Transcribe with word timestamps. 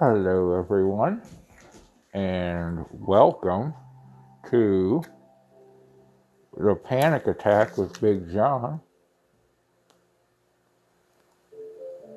Hello, 0.00 0.56
everyone, 0.56 1.22
and 2.14 2.86
welcome 2.92 3.74
to 4.48 5.02
the 6.56 6.76
panic 6.76 7.26
attack 7.26 7.76
with 7.76 8.00
Big 8.00 8.30
John. 8.32 8.80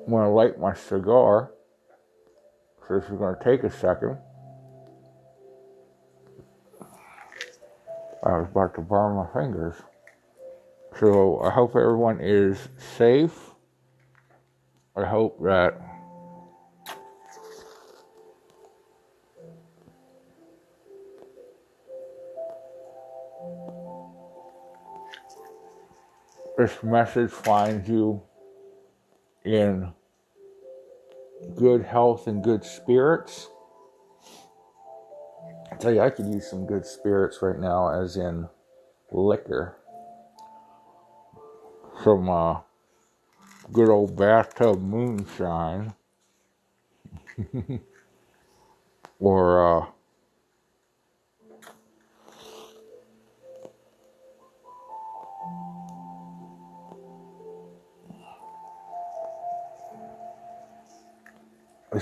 I'm 0.06 0.10
going 0.10 0.22
to 0.22 0.30
light 0.30 0.60
my 0.60 0.74
cigar, 0.74 1.50
so 2.86 3.00
this 3.00 3.10
is 3.10 3.18
going 3.18 3.34
to 3.34 3.42
take 3.42 3.64
a 3.64 3.70
second. 3.70 4.16
I 8.22 8.38
was 8.38 8.46
about 8.48 8.76
to 8.76 8.80
burn 8.80 9.16
my 9.16 9.26
fingers. 9.32 9.74
So 11.00 11.40
I 11.40 11.50
hope 11.50 11.70
everyone 11.70 12.20
is 12.20 12.68
safe. 12.96 13.36
I 14.94 15.04
hope 15.04 15.42
that 15.42 15.91
this 26.62 26.82
message 26.84 27.30
finds 27.30 27.88
you 27.88 28.22
in 29.44 29.92
good 31.56 31.82
health 31.82 32.28
and 32.28 32.44
good 32.44 32.64
spirits. 32.64 33.48
I 35.72 35.76
tell 35.76 35.92
you, 35.92 36.00
I 36.00 36.10
could 36.10 36.26
use 36.26 36.48
some 36.48 36.64
good 36.64 36.86
spirits 36.86 37.42
right 37.42 37.58
now, 37.58 37.88
as 38.00 38.16
in 38.16 38.48
liquor. 39.10 39.76
Some 42.04 42.30
uh, 42.30 42.60
good 43.72 43.88
old 43.88 44.16
bathtub 44.16 44.80
moonshine. 44.80 45.94
or 49.18 49.82
uh, 49.82 49.86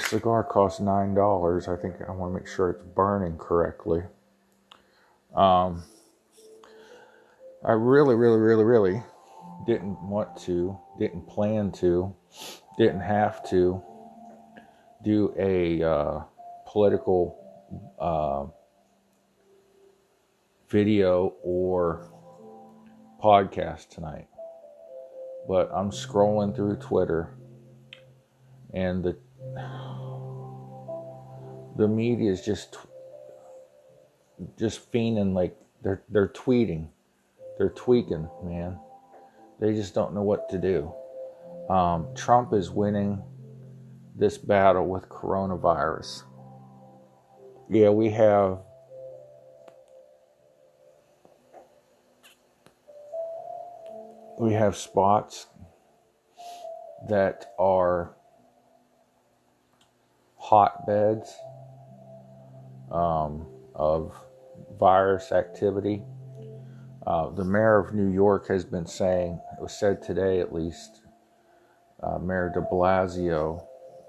a 0.00 0.08
cigar 0.08 0.44
costs 0.44 0.80
nine 0.80 1.14
dollars. 1.14 1.68
I 1.68 1.76
think 1.76 1.96
I 2.06 2.12
want 2.12 2.32
to 2.34 2.38
make 2.38 2.48
sure 2.48 2.70
it's 2.70 2.82
burning 2.82 3.36
correctly. 3.38 4.02
Um, 5.34 5.84
I 7.64 7.72
really, 7.72 8.14
really, 8.14 8.38
really, 8.38 8.64
really 8.64 9.02
didn't 9.66 10.00
want 10.02 10.36
to, 10.42 10.78
didn't 10.98 11.26
plan 11.28 11.70
to, 11.72 12.14
didn't 12.78 13.00
have 13.00 13.48
to 13.50 13.82
do 15.04 15.34
a 15.38 15.82
uh, 15.82 16.20
political 16.66 17.36
uh, 17.98 18.46
video 20.68 21.34
or 21.42 22.10
podcast 23.22 23.90
tonight. 23.90 24.26
But 25.46 25.70
I'm 25.74 25.90
scrolling 25.90 26.54
through 26.54 26.76
Twitter 26.76 27.34
and 28.72 29.02
the 29.02 29.16
the 31.80 31.88
media 31.88 32.30
is 32.30 32.44
just 32.44 32.76
just 34.58 34.92
fiending 34.92 35.32
like 35.32 35.56
they're 35.82 36.02
they're 36.10 36.28
tweeting, 36.28 36.88
they're 37.56 37.70
tweaking, 37.70 38.28
man. 38.44 38.78
They 39.58 39.72
just 39.72 39.94
don't 39.94 40.14
know 40.14 40.22
what 40.22 40.50
to 40.50 40.58
do. 40.58 40.92
Um, 41.72 42.08
Trump 42.14 42.52
is 42.52 42.70
winning 42.70 43.22
this 44.14 44.36
battle 44.36 44.86
with 44.88 45.08
coronavirus. 45.08 46.24
Yeah, 47.70 47.88
we 47.88 48.10
have 48.10 48.58
we 54.38 54.52
have 54.52 54.76
spots 54.76 55.46
that 57.08 57.54
are 57.58 58.14
hotbeds 60.36 61.32
um, 62.90 63.46
of 63.74 64.14
virus 64.78 65.32
activity. 65.32 66.02
Uh, 67.06 67.30
the 67.30 67.44
mayor 67.44 67.78
of 67.78 67.94
New 67.94 68.12
York 68.12 68.48
has 68.48 68.64
been 68.64 68.86
saying, 68.86 69.40
it 69.56 69.62
was 69.62 69.72
said 69.72 70.02
today 70.02 70.40
at 70.40 70.52
least, 70.52 71.02
uh, 72.02 72.18
Mayor 72.18 72.50
de 72.54 72.60
Blasio 72.60 73.64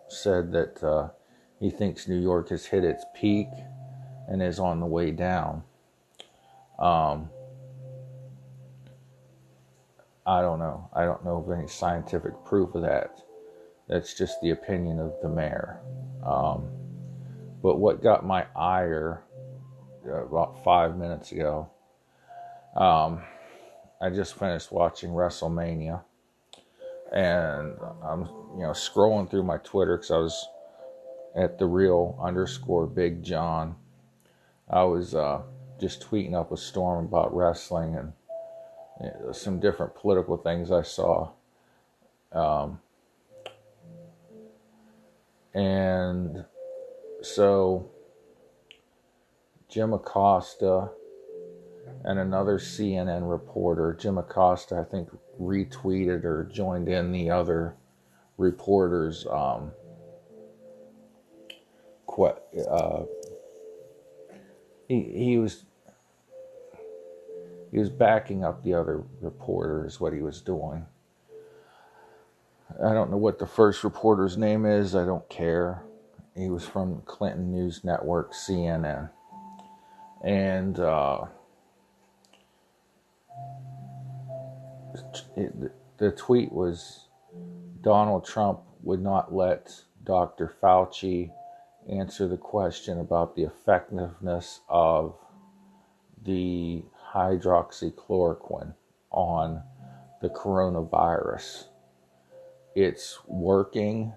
said 0.08 0.52
that 0.52 0.84
uh, 0.84 1.09
he 1.59 1.69
thinks 1.69 2.08
New 2.08 2.19
York 2.19 2.50
has 2.50 2.66
hit 2.66 2.84
its 2.84 3.03
peak 3.16 3.47
and 4.28 4.42
is 4.42 4.59
on 4.59 4.80
the 4.80 4.86
way 4.86 5.12
down. 5.12 5.63
Um, 6.80 7.30
I 10.25 10.42
don't 10.42 10.59
know. 10.59 10.90
I 10.94 11.06
don't 11.06 11.24
know 11.25 11.38
of 11.38 11.52
any 11.52 11.68
scientific 11.68 12.34
proof 12.46 12.75
of 12.75 12.84
that. 12.84 13.22
That's 13.88 14.18
just 14.18 14.40
the 14.42 14.52
opinion 14.52 15.00
of 15.00 15.13
the 15.22 15.30
mayor. 15.30 15.80
Um, 16.25 16.69
but 17.62 17.78
what 17.78 18.02
got 18.02 18.26
my 18.26 18.46
ire 18.56 19.24
uh, 20.08 20.26
about 20.26 20.64
five 20.64 20.98
minutes 20.98 21.32
ago, 21.32 21.70
um, 22.76 23.22
I 24.02 24.10
just 24.10 24.36
finished 24.36 24.72
watching 24.72 25.12
WrestleMania, 25.12 26.02
and 27.12 27.74
I'm 28.04 28.22
you 28.56 28.64
know 28.64 28.72
scrolling 28.72 29.30
through 29.30 29.44
my 29.44 29.58
Twitter 29.58 29.98
because 29.98 30.12
I 30.12 30.18
was 30.18 30.48
at 31.36 31.60
the 31.60 31.66
real 31.66 32.18
underscore 32.22 32.88
Big 32.88 33.24
John. 33.24 33.76
I 34.70 34.84
was 34.84 35.14
uh, 35.14 35.42
just 35.80 36.02
tweeting 36.02 36.34
up 36.34 36.52
a 36.52 36.58
storm 36.58 37.06
about 37.06 37.36
wrestling 37.36 37.96
and 37.96 38.14
you 39.02 39.26
know, 39.26 39.32
some 39.32 39.60
different 39.60 39.96
political 39.96 40.38
things 40.38 40.72
I 40.72 40.84
saw. 40.84 41.30
Um, 42.32 42.80
and 45.54 46.46
so 47.22 47.90
Jim 49.70 49.94
Acosta 49.94 50.90
and 52.04 52.20
another 52.20 52.58
CNN 52.58 53.30
reporter, 53.30 53.96
Jim 54.00 54.18
Acosta, 54.18 54.78
I 54.78 54.84
think, 54.84 55.09
retweeted 55.40 56.24
or 56.24 56.50
joined 56.52 56.90
in 56.90 57.12
the 57.12 57.30
other 57.30 57.76
reporters. 58.38 59.26
Um, 59.28 59.72
uh, 62.70 63.04
he 64.88 65.02
he 65.02 65.38
was 65.38 65.64
he 67.72 67.80
was 67.80 67.90
backing 67.90 68.44
up 68.44 68.64
the 68.64 68.74
other 68.74 69.04
reporters. 69.22 70.00
What 70.00 70.14
he 70.14 70.22
was 70.22 70.42
doing. 70.42 70.86
I 72.84 72.94
don't 72.94 73.12
know 73.12 73.18
what 73.18 73.40
the 73.40 73.48
first 73.48 73.84
reporter's 73.84 74.38
name 74.38 74.66
is. 74.66 74.96
I 74.96 75.06
don't 75.06 75.28
care. 75.30 75.84
He 76.36 76.50
was 76.50 76.66
from 76.66 77.02
Clinton 77.06 77.52
News 77.52 77.84
Network, 77.84 78.34
CNN. 78.34 79.09
And 80.24 80.80
uh, 80.80 81.25
it, 85.36 85.53
the 85.97 86.12
tweet 86.12 86.52
was 86.52 87.08
Donald 87.81 88.25
Trump 88.25 88.62
would 88.84 89.02
not 89.02 89.34
let 89.34 89.84
Dr. 90.03 90.53
Fauci 90.62 91.31
answer 91.90 92.28
the 92.28 92.38
question 92.38 93.00
about 93.00 93.36
the 93.36 93.44
effectiveness 93.44 94.62
of 94.69 95.16
the 96.24 96.84
hydroxychloroquine 97.13 98.74
on 99.09 99.63
the 100.22 100.30
coronavirus. 100.30 101.66
It's 102.75 103.19
working 103.28 104.13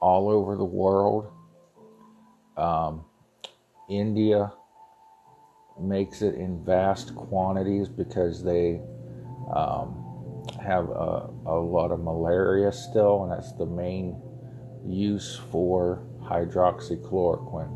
all 0.00 0.28
over 0.28 0.56
the 0.56 0.64
world. 0.64 1.30
Um, 2.56 3.04
India 3.88 4.52
makes 5.80 6.22
it 6.22 6.34
in 6.34 6.64
vast 6.64 7.14
quantities 7.14 7.88
because 7.88 8.42
they 8.42 8.80
um, 9.54 10.04
have 10.62 10.88
a, 10.88 11.30
a 11.46 11.54
lot 11.54 11.90
of 11.92 12.00
malaria 12.00 12.72
still, 12.72 13.22
and 13.22 13.32
that's 13.32 13.52
the 13.52 13.66
main 13.66 14.20
use 14.84 15.40
for 15.50 16.02
hydroxychloroquine. 16.22 17.74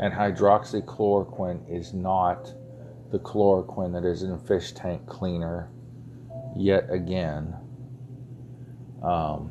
And 0.00 0.12
hydroxychloroquine 0.12 1.70
is 1.70 1.92
not 1.92 2.52
the 3.10 3.18
chloroquine 3.18 3.92
that 3.92 4.06
is 4.06 4.22
in 4.22 4.38
fish 4.38 4.72
tank 4.72 5.06
cleaner 5.06 5.70
yet 6.56 6.86
again. 6.90 7.54
Um, 9.02 9.50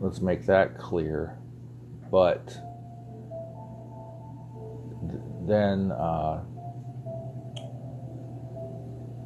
let's 0.00 0.20
make 0.20 0.46
that 0.46 0.78
clear. 0.78 1.38
But 2.10 2.46
th- 5.08 5.22
then 5.46 5.92
uh, 5.92 6.42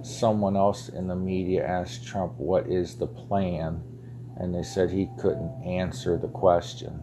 someone 0.03 0.57
else 0.57 0.89
in 0.89 1.07
the 1.07 1.17
media 1.17 1.67
asked 1.67 2.05
Trump, 2.05 2.35
What 2.37 2.67
is 2.67 2.97
the 2.97 3.07
plan? 3.07 3.83
and 4.39 4.55
they 4.55 4.63
said 4.63 4.91
he 4.91 5.09
couldn't 5.21 5.63
answer 5.63 6.17
the 6.17 6.29
question. 6.29 7.03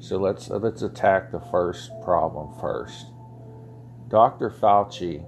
So 0.00 0.18
let's 0.18 0.50
let's 0.50 0.82
attack 0.82 1.30
the 1.30 1.40
first 1.40 1.92
problem 2.02 2.58
first. 2.60 3.06
Dr. 4.08 4.50
Fauci 4.50 5.24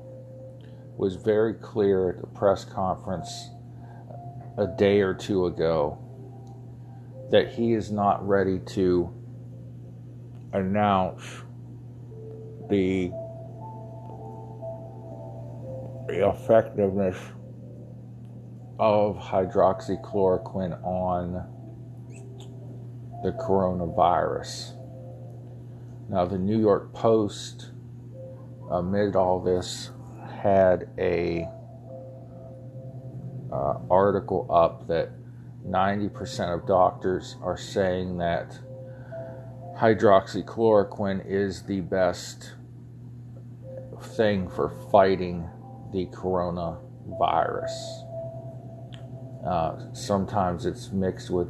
was 0.96 1.16
very 1.16 1.54
clear 1.54 2.10
at 2.10 2.20
the 2.20 2.26
press 2.26 2.64
conference 2.64 3.50
a 4.58 4.66
day 4.66 5.00
or 5.00 5.14
two 5.14 5.46
ago 5.46 6.03
that 7.34 7.48
he 7.48 7.72
is 7.72 7.90
not 7.90 8.24
ready 8.24 8.60
to 8.60 9.12
announce 10.52 11.42
the 12.70 13.10
effectiveness 16.10 17.16
of 18.78 19.16
hydroxychloroquine 19.16 20.80
on 20.84 21.32
the 23.24 23.32
coronavirus. 23.32 24.76
Now, 26.08 26.26
the 26.26 26.38
New 26.38 26.60
York 26.60 26.92
Post, 26.92 27.72
amid 28.70 29.16
all 29.16 29.40
this, 29.40 29.90
had 30.40 30.88
a 30.98 31.48
uh, 33.52 33.78
article 33.90 34.46
up 34.48 34.86
that 34.86 35.10
90% 35.66 36.54
of 36.54 36.66
doctors 36.66 37.36
are 37.42 37.56
saying 37.56 38.18
that 38.18 38.58
hydroxychloroquine 39.78 41.24
is 41.26 41.62
the 41.62 41.80
best 41.80 42.52
thing 44.16 44.48
for 44.48 44.70
fighting 44.92 45.48
the 45.92 46.06
coronavirus. 46.06 47.70
Uh, 49.46 49.92
sometimes 49.92 50.66
it's 50.66 50.92
mixed 50.92 51.30
with 51.30 51.48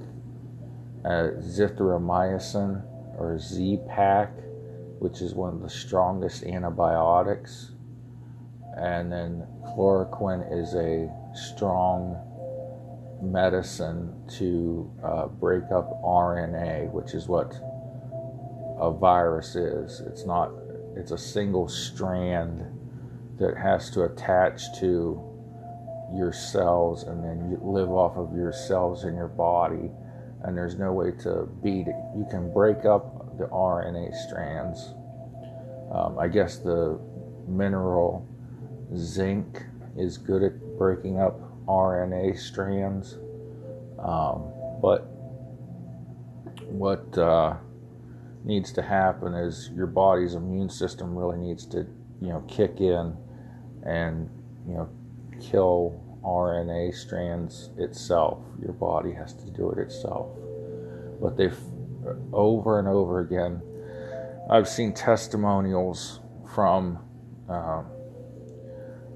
uh, 1.04 1.30
zithromycin 1.40 2.82
or 3.18 3.38
Z-Pak, 3.38 4.30
which 4.98 5.20
is 5.20 5.34
one 5.34 5.54
of 5.54 5.60
the 5.60 5.70
strongest 5.70 6.44
antibiotics. 6.44 7.72
And 8.76 9.12
then 9.12 9.46
chloroquine 9.64 10.50
is 10.52 10.74
a 10.74 11.12
strong 11.34 12.16
medicine 13.22 14.12
to 14.38 14.90
uh, 15.04 15.26
break 15.26 15.64
up 15.64 16.02
RNA, 16.02 16.90
which 16.92 17.14
is 17.14 17.28
what 17.28 17.54
a 18.78 18.90
virus 18.90 19.54
is. 19.54 20.00
It's 20.00 20.26
not, 20.26 20.50
it's 20.96 21.10
a 21.10 21.18
single 21.18 21.68
strand 21.68 22.64
that 23.38 23.56
has 23.56 23.90
to 23.90 24.04
attach 24.04 24.78
to 24.80 25.20
your 26.14 26.32
cells 26.32 27.04
and 27.04 27.24
then 27.24 27.50
you 27.50 27.58
live 27.62 27.90
off 27.90 28.16
of 28.16 28.36
your 28.36 28.52
cells 28.52 29.04
in 29.04 29.16
your 29.16 29.28
body. 29.28 29.90
And 30.42 30.56
there's 30.56 30.76
no 30.76 30.92
way 30.92 31.12
to 31.22 31.48
beat 31.62 31.88
it. 31.88 31.96
You 32.16 32.26
can 32.30 32.52
break 32.52 32.84
up 32.84 33.38
the 33.38 33.46
rna 33.46 34.14
strands. 34.14 34.94
Um, 35.90 36.18
i 36.18 36.28
guess 36.28 36.58
the 36.58 36.98
mineral 37.48 38.26
zinc 38.96 39.62
is 39.96 40.18
good 40.18 40.42
at 40.42 40.78
breaking 40.78 41.20
up 41.20 41.40
rna 41.66 42.38
strands 42.38 43.18
um, 43.98 44.52
but 44.82 45.06
what 46.68 47.16
uh, 47.16 47.56
needs 48.44 48.72
to 48.72 48.82
happen 48.82 49.34
is 49.34 49.70
your 49.74 49.86
body's 49.86 50.34
immune 50.34 50.68
system 50.68 51.16
really 51.16 51.38
needs 51.38 51.64
to 51.66 51.86
you 52.20 52.28
know 52.28 52.44
kick 52.48 52.80
in 52.80 53.16
and 53.84 54.28
you 54.66 54.74
know 54.74 54.88
kill 55.40 56.00
RNA 56.24 56.94
strands 56.94 57.70
itself. 57.76 58.38
Your 58.60 58.72
body 58.72 59.12
has 59.12 59.34
to 59.34 59.50
do 59.50 59.70
it 59.70 59.78
itself. 59.78 60.28
But 61.20 61.36
they've 61.36 61.58
over 62.32 62.78
and 62.78 62.88
over 62.88 63.20
again. 63.20 63.62
I've 64.50 64.68
seen 64.68 64.92
testimonials 64.92 66.20
from. 66.54 66.98
Um, 67.48 67.86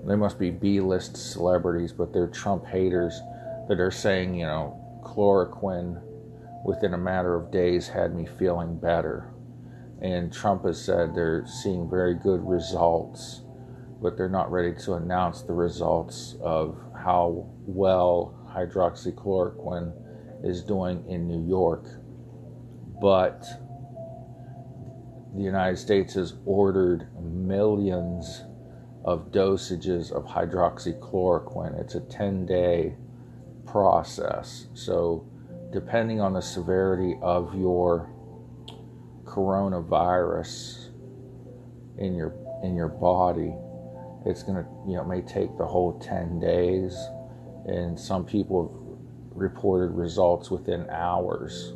they 0.07 0.17
must 0.17 0.39
be 0.39 0.51
B-list 0.51 1.17
celebrities, 1.17 1.93
but 1.93 2.13
they're 2.13 2.29
Trump 2.29 2.67
haters 2.67 3.21
that 3.69 3.81
are 3.81 3.91
saying, 3.91 4.35
you 4.35 4.47
know, 4.47 5.01
chloroquine 5.05 6.03
within 6.65 6.95
a 6.95 6.99
matter 6.99 7.35
of 7.35 7.51
days 7.51 7.89
had 7.89 8.15
me 8.15 8.27
feeling 8.39 8.79
better. 8.79 9.31
And 10.01 10.33
Trump 10.33 10.65
has 10.65 10.83
said 10.83 11.15
they're 11.15 11.47
seeing 11.47 11.91
very 11.91 12.15
good 12.15 12.47
results 12.47 13.43
but 14.01 14.17
they're 14.17 14.29
not 14.29 14.51
ready 14.51 14.73
to 14.73 14.95
announce 14.95 15.43
the 15.43 15.53
results 15.53 16.37
of 16.41 16.79
how 16.95 17.47
well 17.67 18.35
hydroxychloroquine 18.55 19.93
is 20.45 20.63
doing 20.63 21.05
in 21.09 21.27
New 21.27 21.47
York. 21.49 21.87
But 23.01 23.45
the 25.35 25.43
United 25.43 25.77
States 25.79 26.15
has 26.15 26.35
ordered 26.47 27.09
millions 27.21 28.45
of 29.09 29.33
dosages 29.33 30.13
of 30.13 30.27
hydroxychloroquine. 30.27 31.81
It's 31.81 31.95
a 31.95 32.01
10 32.01 32.45
day 32.45 32.95
process. 33.65 34.67
So, 34.75 35.27
depending 35.73 36.21
on 36.21 36.35
the 36.35 36.43
severity 36.43 37.17
of 37.23 37.55
your 37.55 38.11
coronavirus 39.25 40.91
in 41.97 42.15
your 42.15 42.35
in 42.63 42.77
your 42.77 42.89
body, 42.89 43.55
it's 44.27 44.43
to, 44.63 44.69
you 44.87 44.97
know, 44.97 45.05
may 45.05 45.23
take 45.23 45.57
the 45.57 45.67
whole 45.67 45.99
10 46.01 46.39
days. 46.39 46.95
And 47.65 47.99
some 47.99 48.27
people 48.27 48.69
have 48.69 49.41
reported 49.41 49.93
results 49.93 50.51
within 50.51 50.87
hours. 50.91 51.73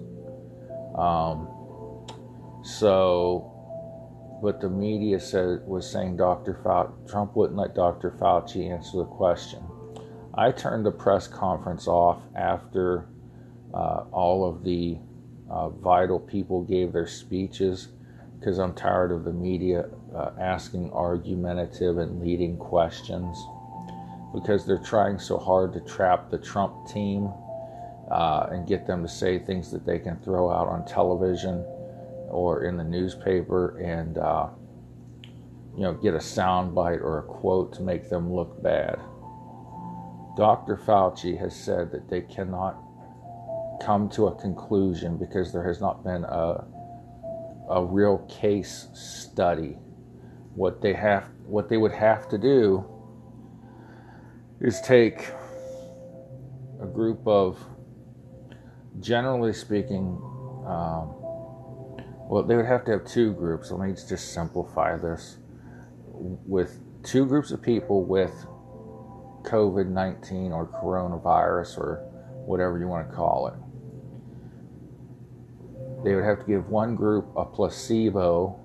Um, 0.99 1.49
so, 2.63 3.52
but 4.43 4.61
the 4.61 4.69
media 4.69 5.21
said 5.21 5.65
was 5.65 5.89
saying 5.89 6.17
Dr. 6.17 6.59
Fauci, 6.65 7.09
Trump 7.09 7.37
wouldn't 7.37 7.57
let 7.57 7.77
Dr. 7.77 8.11
Fauci 8.11 8.69
answer 8.69 8.99
the 8.99 9.05
question. 9.05 9.63
I 10.35 10.51
turned 10.51 10.85
the 10.85 10.91
press 10.91 11.29
conference 11.29 11.87
off 11.87 12.21
after 12.35 13.07
uh, 13.73 14.05
all 14.11 14.49
of 14.49 14.65
the 14.65 14.99
uh, 15.49 15.69
vital 15.69 16.19
people 16.19 16.65
gave 16.65 16.93
their 16.93 17.07
speeches 17.07 17.89
because 18.39 18.59
I'm 18.59 18.75
tired 18.75 19.13
of 19.13 19.23
the 19.23 19.33
media 19.33 19.89
uh, 20.13 20.31
asking 20.41 20.91
argumentative 20.93 21.99
and 21.99 22.21
leading 22.21 22.57
questions 22.57 23.39
because 24.35 24.67
they're 24.67 24.79
trying 24.79 25.21
so 25.21 25.39
hard 25.39 25.73
to 25.75 25.81
trap 25.81 26.31
the 26.31 26.39
Trump 26.39 26.89
team 26.89 27.31
uh, 28.11 28.49
and 28.51 28.67
get 28.67 28.89
them 28.89 29.03
to 29.03 29.09
say 29.09 29.39
things 29.39 29.71
that 29.71 29.87
they 29.87 30.01
can 30.01 30.17
throw 30.17 30.51
out 30.51 30.67
on 30.67 30.85
television 30.85 31.65
or 32.33 32.65
in 32.65 32.77
the 32.77 32.85
newspaper 32.85 33.79
and 33.79 34.19
uh, 34.19 34.49
you 35.77 35.83
know 35.83 35.95
get 35.95 36.15
a 36.15 36.19
soundbite 36.19 37.01
or 37.01 37.19
a 37.19 37.23
quote 37.23 37.73
to 37.75 37.83
make 37.83 38.09
them 38.11 38.33
look 38.33 38.63
bad. 38.63 38.99
Dr. 40.37 40.77
Fauci 40.77 41.39
has 41.39 41.55
said 41.55 41.93
that 41.93 42.09
they 42.09 42.23
cannot 42.23 42.77
come 43.83 44.09
to 44.11 44.29
a 44.29 44.35
conclusion 44.41 45.19
because 45.19 45.53
there 45.53 45.67
has 45.67 45.81
not 45.81 46.03
been 46.03 46.25
a 46.25 46.65
a 47.69 47.85
real 47.85 48.19
case 48.29 48.89
study. 48.93 49.77
What 50.55 50.83
they 50.83 50.93
have, 50.93 51.25
what 51.47 51.69
they 51.69 51.79
would 51.79 51.93
have 51.93 52.29
to 52.29 52.39
do, 52.39 52.85
is 54.61 54.81
take 54.83 55.31
a 56.81 56.87
group 56.87 57.27
of, 57.27 57.59
generally 59.01 59.53
speaking, 59.53 60.21
um, 60.67 61.15
well, 62.33 62.43
they 62.43 62.57
would 62.57 62.65
have 62.65 62.85
to 62.87 62.93
have 62.93 63.05
two 63.05 63.35
groups. 63.35 63.71
Let 63.71 63.87
me 63.87 63.95
just 63.95 64.33
simplify 64.33 64.97
this. 64.97 65.37
With 66.15 66.81
two 67.03 67.27
groups 67.27 67.51
of 67.51 67.61
people 67.61 68.05
with 68.05 68.33
COVID 69.43 69.89
19 69.89 70.53
or 70.53 70.67
coronavirus 70.67 71.77
or 71.77 71.97
whatever 72.47 72.79
you 72.79 72.89
want 72.89 73.11
to 73.11 73.15
call 73.15 73.49
it 73.49 73.55
they 76.05 76.15
would 76.15 76.25
have 76.25 76.41
to 76.41 76.47
give 76.47 76.69
one 76.69 76.97
group 76.97 77.31
a 77.37 77.45
placebo. 77.45 78.59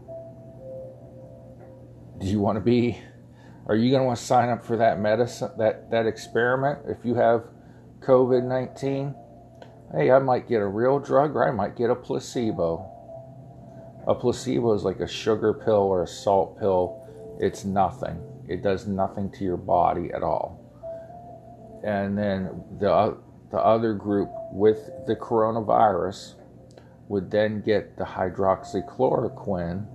Do 2.19 2.25
you 2.27 2.39
want 2.39 2.57
to 2.57 2.61
be? 2.61 2.97
Are 3.67 3.75
you 3.75 3.91
going 3.91 4.01
to 4.01 4.05
want 4.07 4.17
to 4.17 4.25
sign 4.25 4.49
up 4.49 4.65
for 4.65 4.77
that 4.77 4.99
medicine, 4.99 5.51
that 5.57 5.91
that 5.91 6.07
experiment? 6.07 6.79
If 6.87 7.05
you 7.05 7.15
have 7.15 7.43
COVID 7.99 8.43
nineteen, 8.43 9.13
hey, 9.93 10.09
I 10.09 10.19
might 10.19 10.47
get 10.47 10.61
a 10.61 10.67
real 10.67 10.99
drug, 10.99 11.35
or 11.35 11.47
I 11.47 11.51
might 11.51 11.75
get 11.75 11.89
a 11.89 11.95
placebo. 11.95 12.96
A 14.07 14.15
placebo 14.15 14.73
is 14.73 14.83
like 14.83 14.99
a 14.99 15.07
sugar 15.07 15.53
pill 15.53 15.75
or 15.75 16.03
a 16.03 16.07
salt 16.07 16.59
pill. 16.59 17.03
It's 17.39 17.65
nothing. 17.65 18.21
It 18.47 18.63
does 18.63 18.87
nothing 18.87 19.29
to 19.31 19.43
your 19.43 19.57
body 19.57 20.11
at 20.13 20.23
all. 20.23 20.63
And 21.83 22.17
then 22.17 22.63
the 22.79 23.17
the 23.51 23.57
other 23.57 23.93
group 23.93 24.29
with 24.51 24.89
the 25.07 25.15
coronavirus 25.15 26.35
would 27.07 27.31
then 27.31 27.61
get 27.61 27.97
the 27.97 28.03
hydroxychloroquine 28.03 29.87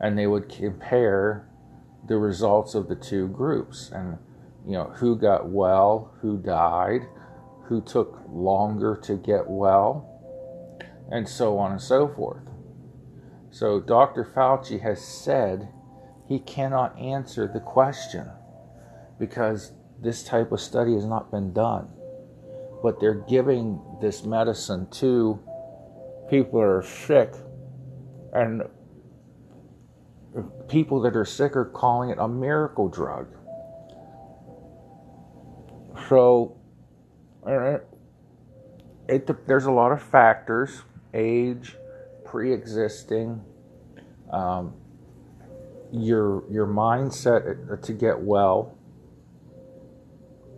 and 0.00 0.16
they 0.16 0.28
would 0.28 0.48
compare 0.48 1.48
the 2.06 2.16
results 2.16 2.76
of 2.76 2.88
the 2.88 2.94
two 2.94 3.26
groups 3.28 3.90
and 3.92 4.16
you 4.64 4.72
know 4.72 4.84
who 4.96 5.16
got 5.16 5.48
well 5.48 6.14
who 6.20 6.36
died 6.38 7.08
who 7.68 7.80
took 7.80 8.20
longer 8.28 8.96
to 9.02 9.16
get 9.16 9.48
well, 9.48 10.08
and 11.10 11.28
so 11.28 11.58
on 11.58 11.72
and 11.72 11.80
so 11.80 12.08
forth. 12.08 12.42
So 13.58 13.80
Dr. 13.80 14.22
Fauci 14.22 14.82
has 14.82 15.02
said 15.02 15.70
he 16.28 16.40
cannot 16.40 16.98
answer 16.98 17.48
the 17.50 17.60
question 17.60 18.28
because 19.18 19.72
this 19.98 20.22
type 20.22 20.52
of 20.52 20.60
study 20.60 20.92
has 20.92 21.06
not 21.06 21.30
been 21.30 21.54
done. 21.54 21.88
But 22.82 23.00
they're 23.00 23.14
giving 23.14 23.80
this 23.98 24.24
medicine 24.24 24.90
to 25.00 25.40
people 26.28 26.60
that 26.60 26.66
are 26.66 26.82
sick, 26.82 27.32
and 28.34 28.60
people 30.68 31.00
that 31.00 31.16
are 31.16 31.24
sick 31.24 31.56
are 31.56 31.64
calling 31.64 32.10
it 32.10 32.18
a 32.20 32.28
miracle 32.28 32.90
drug. 32.90 33.26
So, 36.10 36.58
it, 37.46 37.88
it, 39.08 39.46
there's 39.46 39.64
a 39.64 39.72
lot 39.72 39.92
of 39.92 40.02
factors 40.02 40.82
age, 41.14 41.74
pre 42.26 42.52
existing, 42.52 43.40
um, 44.32 44.74
your, 45.92 46.44
your 46.50 46.66
mindset 46.66 47.82
to 47.82 47.92
get 47.92 48.20
well 48.20 48.76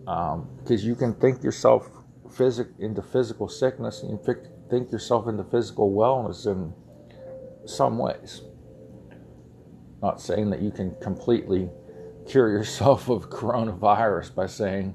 because 0.08 0.82
um, 0.82 0.88
you 0.88 0.94
can 0.94 1.12
think 1.12 1.42
yourself 1.42 1.90
physic 2.30 2.68
into 2.78 3.02
physical 3.02 3.46
sickness 3.46 4.02
and 4.02 4.10
you 4.10 4.37
think 4.70 4.90
yourself 4.90 5.28
into 5.28 5.44
physical 5.44 5.92
wellness 5.92 6.46
in 6.46 6.72
some 7.66 7.98
ways. 7.98 8.40
Not 10.00 10.18
saying 10.18 10.48
that 10.48 10.62
you 10.62 10.70
can 10.70 10.94
completely 11.02 11.68
cure 12.26 12.48
yourself 12.56 13.10
of 13.10 13.28
coronavirus 13.28 14.34
by 14.34 14.46
saying, 14.46 14.94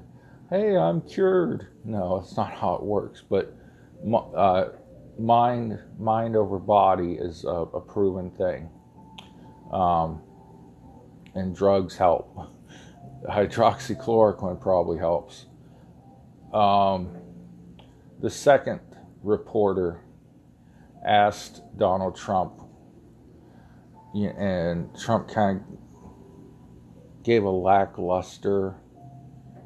"Hey, 0.50 0.76
I'm 0.76 1.00
cured." 1.02 1.68
No, 1.84 2.16
it's 2.16 2.36
not 2.36 2.52
how 2.52 2.74
it 2.74 2.82
works. 2.82 3.22
But 3.28 3.54
uh, 4.34 4.70
mind, 5.18 5.78
mind 5.98 6.36
over 6.36 6.58
body 6.58 7.14
is 7.14 7.44
a, 7.44 7.48
a 7.48 7.80
proven 7.80 8.30
thing, 8.30 8.68
um, 9.72 10.20
and 11.34 11.54
drugs 11.54 11.96
help 11.96 12.36
hydroxychloroquine 13.28 14.60
probably 14.60 14.98
helps. 14.98 15.46
Um, 16.52 17.16
the 18.20 18.30
second 18.30 18.80
reporter 19.22 20.00
asked 21.04 21.62
Donald 21.76 22.16
Trump, 22.16 22.60
and 24.14 24.96
Trump 24.98 25.28
kind 25.28 25.60
of 25.60 27.24
gave 27.24 27.44
a 27.44 27.50
lackluster 27.50 28.76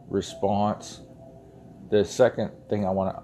response. 0.08 1.00
The 1.90 2.04
second 2.04 2.52
thing 2.70 2.86
I 2.86 2.90
want 2.90 3.16
to 3.16 3.22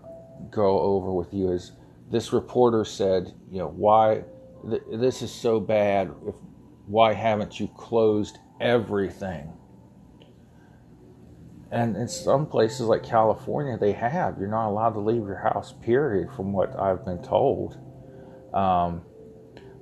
go 0.50 0.80
over 0.80 1.12
with 1.12 1.32
you 1.32 1.50
is 1.50 1.72
this 2.10 2.32
reporter 2.32 2.84
said, 2.84 3.34
you 3.50 3.58
know, 3.58 3.68
why 3.68 4.24
th- 4.68 4.82
this 4.92 5.22
is 5.22 5.32
so 5.32 5.60
bad. 5.60 6.12
If, 6.26 6.34
why 6.86 7.12
haven't 7.12 7.58
you 7.58 7.68
closed 7.68 8.38
everything? 8.60 9.52
And 11.70 11.96
in 11.96 12.06
some 12.06 12.46
places 12.46 12.82
like 12.82 13.02
California, 13.02 13.76
they 13.76 13.92
have. 13.92 14.38
You're 14.38 14.48
not 14.48 14.68
allowed 14.68 14.90
to 14.90 15.00
leave 15.00 15.26
your 15.26 15.38
house, 15.38 15.72
period, 15.82 16.28
from 16.36 16.52
what 16.52 16.78
I've 16.78 17.04
been 17.04 17.22
told. 17.22 17.78
Um, 18.52 19.02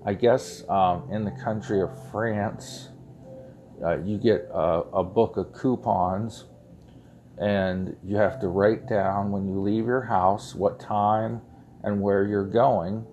I 0.04 0.14
guess 0.14 0.64
um, 0.68 1.08
in 1.10 1.24
the 1.24 1.32
country 1.32 1.82
of 1.82 1.90
France, 2.10 2.88
uh, 3.84 3.98
you 3.98 4.16
get 4.16 4.48
a, 4.52 4.84
a, 4.94 5.04
book 5.04 5.36
of 5.36 5.52
coupons, 5.52 6.44
and 7.38 7.96
you 8.02 8.16
have 8.16 8.40
to 8.40 8.48
write 8.48 8.88
down 8.88 9.30
when 9.30 9.46
you 9.46 9.60
leave 9.60 9.84
your 9.84 10.00
house 10.00 10.54
what 10.54 10.80
time 10.80 11.42
and 11.84 12.00
where 12.00 12.24
you're 12.24 12.46
going. 12.46 13.06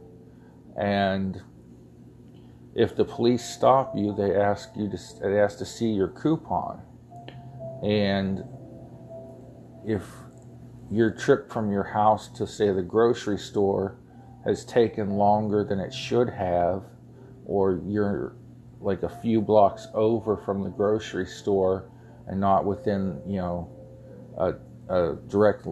And 0.78 1.42
if 2.76 2.96
the 2.96 3.06
police 3.06 3.44
stop 3.44 3.96
you, 3.96 4.14
they 4.16 4.36
ask 4.36 4.70
you 4.76 4.90
to 4.90 4.98
they 5.22 5.40
ask 5.40 5.58
to 5.60 5.66
see 5.66 5.90
your 5.90 6.10
coupon. 6.10 6.82
And 7.84 8.44
if 9.86 10.04
your 10.92 11.12
trip 11.12 11.52
from 11.52 11.72
your 11.72 11.84
house 11.84 12.28
to, 12.30 12.48
say, 12.48 12.72
the 12.72 12.82
grocery 12.82 13.38
store 13.38 13.96
has 14.46 14.66
taken 14.66 15.12
longer 15.12 15.64
than 15.64 15.80
it 15.80 15.94
should 15.94 16.30
have, 16.30 16.84
or 17.46 17.82
you're 17.86 18.36
like 18.80 19.04
a 19.04 19.10
few 19.10 19.42
blocks 19.42 19.88
over 19.94 20.38
from 20.38 20.64
the 20.64 20.70
grocery 20.70 21.26
store 21.26 21.90
and 22.28 22.40
not 22.40 22.66
within, 22.66 23.22
you 23.28 23.38
know, 23.38 23.70
a, 24.38 24.54
a 24.94 25.16
direct 25.28 25.68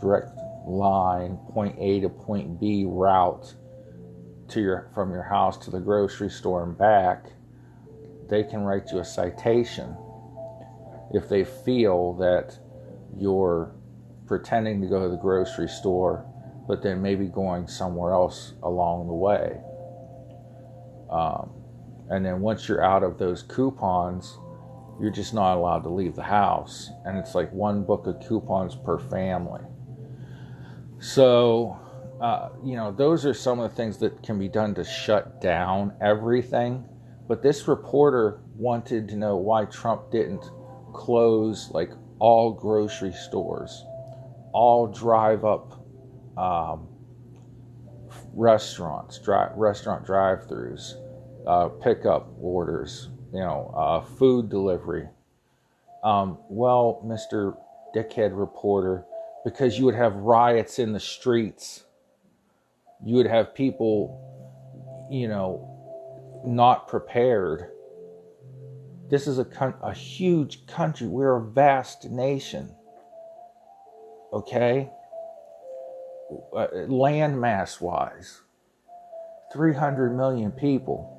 direct 0.00 0.35
line, 0.66 1.38
point 1.52 1.76
A 1.78 2.00
to 2.00 2.08
point 2.08 2.60
B 2.60 2.84
route 2.86 3.54
to 4.48 4.60
your 4.60 4.90
from 4.94 5.10
your 5.10 5.22
house 5.22 5.56
to 5.58 5.70
the 5.70 5.80
grocery 5.80 6.30
store 6.30 6.64
and 6.64 6.76
back, 6.76 7.26
they 8.28 8.42
can 8.42 8.62
write 8.62 8.90
you 8.92 8.98
a 8.98 9.04
citation 9.04 9.96
if 11.12 11.28
they 11.28 11.44
feel 11.44 12.14
that 12.14 12.58
you're 13.16 13.72
pretending 14.26 14.80
to 14.80 14.88
go 14.88 15.02
to 15.02 15.08
the 15.08 15.16
grocery 15.16 15.68
store, 15.68 16.26
but 16.66 16.82
then 16.82 17.00
maybe 17.00 17.26
going 17.26 17.66
somewhere 17.66 18.12
else 18.12 18.54
along 18.62 19.06
the 19.06 19.14
way. 19.14 19.60
Um, 21.10 21.50
and 22.10 22.24
then 22.24 22.40
once 22.40 22.68
you're 22.68 22.84
out 22.84 23.02
of 23.02 23.18
those 23.18 23.42
coupons, 23.42 24.38
you're 25.00 25.10
just 25.10 25.34
not 25.34 25.56
allowed 25.56 25.82
to 25.84 25.88
leave 25.88 26.16
the 26.16 26.22
house. 26.22 26.90
And 27.04 27.16
it's 27.18 27.34
like 27.34 27.52
one 27.52 27.84
book 27.84 28.06
of 28.06 28.20
coupons 28.26 28.74
per 28.74 28.98
family. 28.98 29.62
So, 30.98 31.78
uh, 32.20 32.50
you 32.64 32.76
know, 32.76 32.92
those 32.92 33.26
are 33.26 33.34
some 33.34 33.60
of 33.60 33.70
the 33.70 33.76
things 33.76 33.98
that 33.98 34.22
can 34.22 34.38
be 34.38 34.48
done 34.48 34.74
to 34.74 34.84
shut 34.84 35.40
down 35.40 35.94
everything. 36.00 36.84
But 37.28 37.42
this 37.42 37.68
reporter 37.68 38.40
wanted 38.54 39.08
to 39.08 39.16
know 39.16 39.36
why 39.36 39.64
Trump 39.66 40.10
didn't 40.10 40.50
close 40.92 41.70
like 41.70 41.90
all 42.18 42.52
grocery 42.52 43.12
stores, 43.12 43.84
all 44.52 44.86
drive 44.86 45.44
up 45.44 45.84
um, 46.36 46.88
restaurants, 48.32 49.18
dri- 49.18 49.48
restaurant 49.56 50.06
drive 50.06 50.46
throughs, 50.46 50.94
uh, 51.46 51.68
pickup 51.68 52.32
orders, 52.40 53.08
you 53.32 53.40
know, 53.40 53.72
uh, 53.76 54.00
food 54.00 54.48
delivery. 54.48 55.08
Um, 56.02 56.38
well, 56.48 57.02
Mr. 57.04 57.56
Dickhead 57.94 58.38
reporter, 58.38 59.04
because 59.46 59.78
you 59.78 59.86
would 59.86 59.94
have 59.94 60.14
riots 60.16 60.78
in 60.78 60.92
the 60.92 61.00
streets, 61.00 61.84
you 63.02 63.16
would 63.16 63.26
have 63.26 63.54
people, 63.54 65.08
you 65.10 65.26
know, 65.26 65.72
not 66.44 66.86
prepared 66.86 67.70
this 69.08 69.26
is 69.26 69.38
a, 69.38 69.46
a 69.82 69.92
huge 69.92 70.66
country. 70.66 71.06
We're 71.06 71.36
a 71.36 71.44
vast 71.44 72.10
nation. 72.10 72.74
Okay? 74.32 74.90
Uh, 76.52 76.66
landmass 76.88 77.80
wise, 77.80 78.40
300 79.52 80.16
million 80.16 80.50
people. 80.50 81.12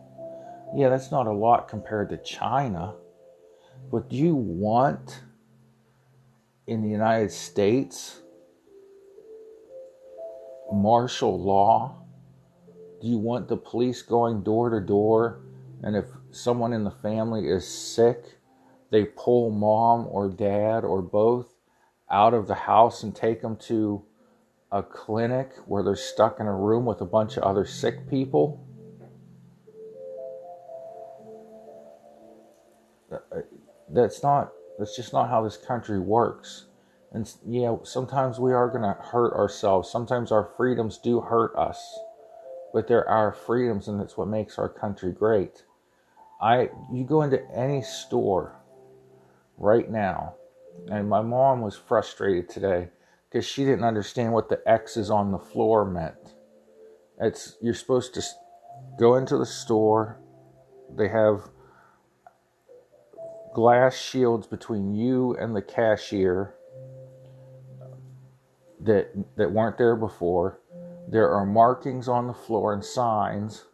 Yeah, 0.75 0.89
that's 0.89 1.12
not 1.12 1.27
a 1.27 1.31
lot 1.31 1.69
compared 1.69 2.10
to 2.10 2.17
China. 2.17 2.96
But 3.89 4.10
do 4.10 4.17
you 4.17 4.36
want 4.36 5.22
in 6.67 6.81
the 6.81 6.89
United 6.89 7.31
States 7.31 8.21
martial 10.71 11.41
law? 11.41 11.95
Do 13.01 13.07
you 13.07 13.17
want 13.17 13.47
the 13.47 13.57
police 13.57 14.01
going 14.01 14.43
door 14.43 14.69
to 14.69 14.86
door 14.86 15.41
and 15.83 15.95
if 15.95 16.05
someone 16.31 16.74
in 16.74 16.83
the 16.83 16.91
family 16.91 17.47
is 17.47 17.67
sick, 17.67 18.38
they 18.91 19.05
pull 19.05 19.51
mom 19.51 20.07
or 20.09 20.29
dad 20.29 20.83
or 20.83 21.01
both 21.01 21.53
out 22.09 22.33
of 22.33 22.47
the 22.47 22.55
house 22.55 23.03
and 23.03 23.15
take 23.15 23.41
them 23.41 23.55
to 23.57 24.03
a 24.71 24.81
clinic 24.81 25.51
where 25.65 25.83
they're 25.83 25.95
stuck 25.95 26.39
in 26.39 26.47
a 26.47 26.55
room 26.55 26.86
with 26.86 27.01
a 27.01 27.05
bunch 27.05 27.38
of 27.38 27.43
other 27.43 27.65
sick 27.65 28.09
people. 28.09 28.63
Uh, 33.12 33.15
uh, 33.31 33.41
that's 33.89 34.21
not, 34.24 34.51
that's 34.77 34.96
just 34.96 35.13
not 35.13 35.29
how 35.29 35.43
this 35.43 35.57
country 35.57 36.00
works. 36.00 36.65
And 37.12 37.31
yeah, 37.46 37.75
sometimes 37.84 38.39
we 38.39 38.53
are 38.53 38.69
going 38.69 38.84
to 38.84 39.01
hurt 39.01 39.34
ourselves. 39.34 39.89
Sometimes 39.89 40.31
our 40.31 40.51
freedoms 40.57 40.98
do 40.98 41.22
hurt 41.22 41.55
us. 41.55 41.98
But 42.74 42.88
they're 42.88 43.07
our 43.10 43.31
freedoms, 43.31 43.88
and 43.88 44.01
it's 44.01 44.17
what 44.17 44.27
makes 44.27 44.60
our 44.60 44.69
country 44.69 45.12
great. 45.12 45.63
I 46.41 46.69
you 46.93 47.05
go 47.05 47.24
into 47.24 47.41
any 47.51 47.81
store 47.81 48.55
right 49.57 49.89
now, 49.89 50.36
and 50.91 51.10
my 51.10 51.22
mom 51.22 51.62
was 51.62 51.75
frustrated 51.75 52.50
today 52.50 52.89
because 53.29 53.46
she 53.46 53.65
didn't 53.65 53.86
understand 53.86 54.34
what 54.34 54.50
the 54.50 54.62
X's 54.67 55.10
on 55.10 55.31
the 55.31 55.39
floor 55.39 55.86
meant. 55.86 56.36
It's 57.19 57.57
you're 57.62 57.74
supposed 57.74 58.13
to 58.15 58.22
go 59.00 59.15
into 59.15 59.38
the 59.38 59.46
store. 59.46 60.19
They 60.96 61.07
have 61.07 61.50
glass 63.57 63.97
shields 63.97 64.45
between 64.45 64.93
you 64.93 65.35
and 65.37 65.55
the 65.55 65.63
cashier. 65.63 66.53
that 68.79 69.09
that 69.35 69.51
weren't 69.51 69.79
there 69.79 69.95
before. 69.95 70.59
There 71.09 71.31
are 71.31 71.43
markings 71.43 72.07
on 72.07 72.27
the 72.27 72.35
floor 72.35 72.71
and 72.71 72.85
signs 72.85 73.65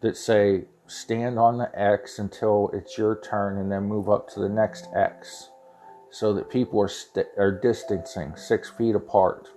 that 0.00 0.16
say 0.16 0.64
stand 0.88 1.38
on 1.38 1.58
the 1.58 1.70
X 1.80 2.18
until 2.18 2.68
it's 2.74 2.98
your 2.98 3.20
turn 3.20 3.58
and 3.58 3.70
then 3.70 3.84
move 3.84 4.10
up 4.10 4.28
to 4.30 4.40
the 4.40 4.48
next 4.48 4.88
X 4.92 5.50
so 6.10 6.32
that 6.34 6.50
people 6.50 6.80
are, 6.82 6.88
st- 6.88 7.28
are 7.38 7.52
distancing 7.52 8.34
six 8.36 8.70
feet 8.70 8.96
apart. 8.96 9.50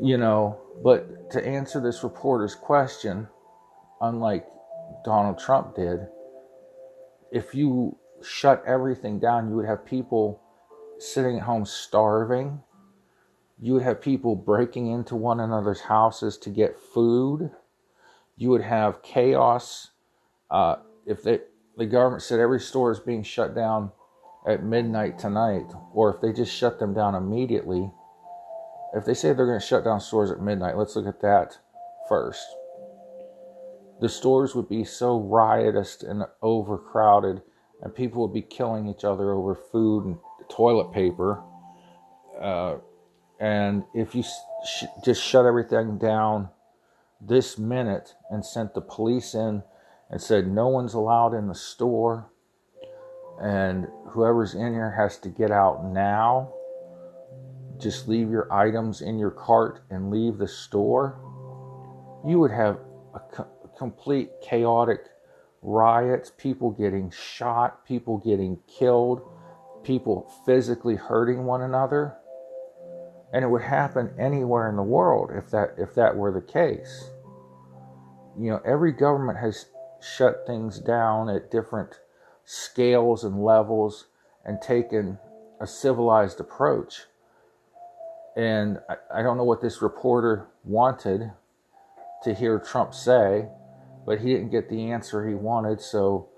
You 0.00 0.16
know, 0.16 0.58
but 0.82 1.30
to 1.32 1.46
answer 1.46 1.78
this 1.78 2.02
reporter's 2.02 2.54
question, 2.54 3.28
unlike 4.00 4.46
Donald 5.04 5.38
Trump 5.38 5.76
did, 5.76 6.08
if 7.32 7.54
you 7.54 7.96
shut 8.22 8.62
everything 8.66 9.18
down, 9.18 9.48
you 9.48 9.56
would 9.56 9.66
have 9.66 9.84
people 9.84 10.40
sitting 10.98 11.36
at 11.36 11.42
home 11.42 11.64
starving. 11.64 12.60
You 13.60 13.74
would 13.74 13.82
have 13.82 14.00
people 14.00 14.36
breaking 14.36 14.90
into 14.90 15.16
one 15.16 15.40
another's 15.40 15.80
houses 15.80 16.36
to 16.38 16.50
get 16.50 16.78
food. 16.78 17.50
You 18.36 18.50
would 18.50 18.62
have 18.62 19.02
chaos. 19.02 19.90
Uh, 20.50 20.76
if 21.06 21.22
they, 21.22 21.40
the 21.76 21.86
government 21.86 22.22
said 22.22 22.40
every 22.40 22.60
store 22.60 22.90
is 22.90 23.00
being 23.00 23.22
shut 23.22 23.54
down 23.54 23.92
at 24.46 24.64
midnight 24.64 25.18
tonight, 25.18 25.66
or 25.92 26.14
if 26.14 26.20
they 26.20 26.32
just 26.32 26.54
shut 26.54 26.78
them 26.78 26.94
down 26.94 27.14
immediately, 27.14 27.90
if 28.94 29.04
they 29.04 29.14
say 29.14 29.32
they're 29.32 29.46
going 29.46 29.60
to 29.60 29.66
shut 29.66 29.84
down 29.84 30.00
stores 30.00 30.30
at 30.30 30.40
midnight, 30.40 30.76
let's 30.76 30.96
look 30.96 31.06
at 31.06 31.20
that 31.20 31.58
first. 32.08 32.44
The 34.00 34.08
stores 34.08 34.54
would 34.54 34.68
be 34.68 34.84
so 34.84 35.18
riotous 35.18 36.02
and 36.02 36.24
overcrowded, 36.42 37.42
and 37.82 37.94
people 37.94 38.22
would 38.22 38.32
be 38.34 38.42
killing 38.42 38.88
each 38.88 39.04
other 39.04 39.32
over 39.32 39.54
food 39.54 40.04
and 40.04 40.18
toilet 40.48 40.92
paper. 40.92 41.42
Uh, 42.40 42.76
and 43.38 43.84
if 43.94 44.14
you 44.14 44.22
sh- 44.22 44.84
just 45.04 45.22
shut 45.22 45.44
everything 45.46 45.98
down 45.98 46.48
this 47.20 47.58
minute 47.58 48.14
and 48.30 48.44
sent 48.44 48.74
the 48.74 48.80
police 48.80 49.34
in 49.34 49.62
and 50.10 50.20
said 50.20 50.48
no 50.48 50.68
one's 50.68 50.94
allowed 50.94 51.34
in 51.34 51.46
the 51.46 51.54
store 51.54 52.30
and 53.40 53.86
whoever's 54.08 54.54
in 54.54 54.72
here 54.72 54.90
has 54.90 55.18
to 55.18 55.28
get 55.28 55.50
out 55.50 55.84
now 55.84 56.52
just 57.80 58.08
leave 58.08 58.30
your 58.30 58.52
items 58.52 59.00
in 59.00 59.18
your 59.18 59.30
cart 59.30 59.80
and 59.90 60.10
leave 60.10 60.38
the 60.38 60.46
store, 60.46 61.18
you 62.26 62.38
would 62.38 62.50
have 62.50 62.78
a, 63.14 63.46
complete 63.80 64.30
chaotic 64.42 65.06
riots, 65.62 66.30
people 66.36 66.70
getting 66.70 67.10
shot, 67.10 67.86
people 67.86 68.18
getting 68.18 68.58
killed, 68.68 69.22
people 69.82 70.30
physically 70.44 70.96
hurting 70.96 71.46
one 71.46 71.62
another. 71.62 72.14
And 73.32 73.42
it 73.42 73.48
would 73.48 73.62
happen 73.62 74.10
anywhere 74.18 74.68
in 74.68 74.76
the 74.76 74.82
world 74.82 75.30
if 75.32 75.50
that 75.52 75.76
if 75.78 75.94
that 75.94 76.14
were 76.14 76.30
the 76.30 76.42
case. 76.42 77.08
You 78.38 78.50
know, 78.50 78.60
every 78.66 78.92
government 78.92 79.38
has 79.38 79.64
shut 79.98 80.46
things 80.46 80.78
down 80.78 81.30
at 81.30 81.50
different 81.50 82.00
scales 82.44 83.24
and 83.24 83.42
levels 83.42 84.08
and 84.44 84.60
taken 84.60 85.18
a 85.58 85.66
civilized 85.66 86.38
approach. 86.38 87.04
And 88.36 88.78
I, 88.90 89.20
I 89.20 89.22
don't 89.22 89.38
know 89.38 89.44
what 89.44 89.62
this 89.62 89.80
reporter 89.80 90.48
wanted 90.64 91.32
to 92.24 92.34
hear 92.34 92.58
Trump 92.58 92.94
say, 92.94 93.48
but 94.06 94.20
he 94.20 94.32
didn't 94.32 94.50
get 94.50 94.68
the 94.68 94.90
answer 94.90 95.26
he 95.26 95.34
wanted. 95.34 95.80
So 95.80 96.28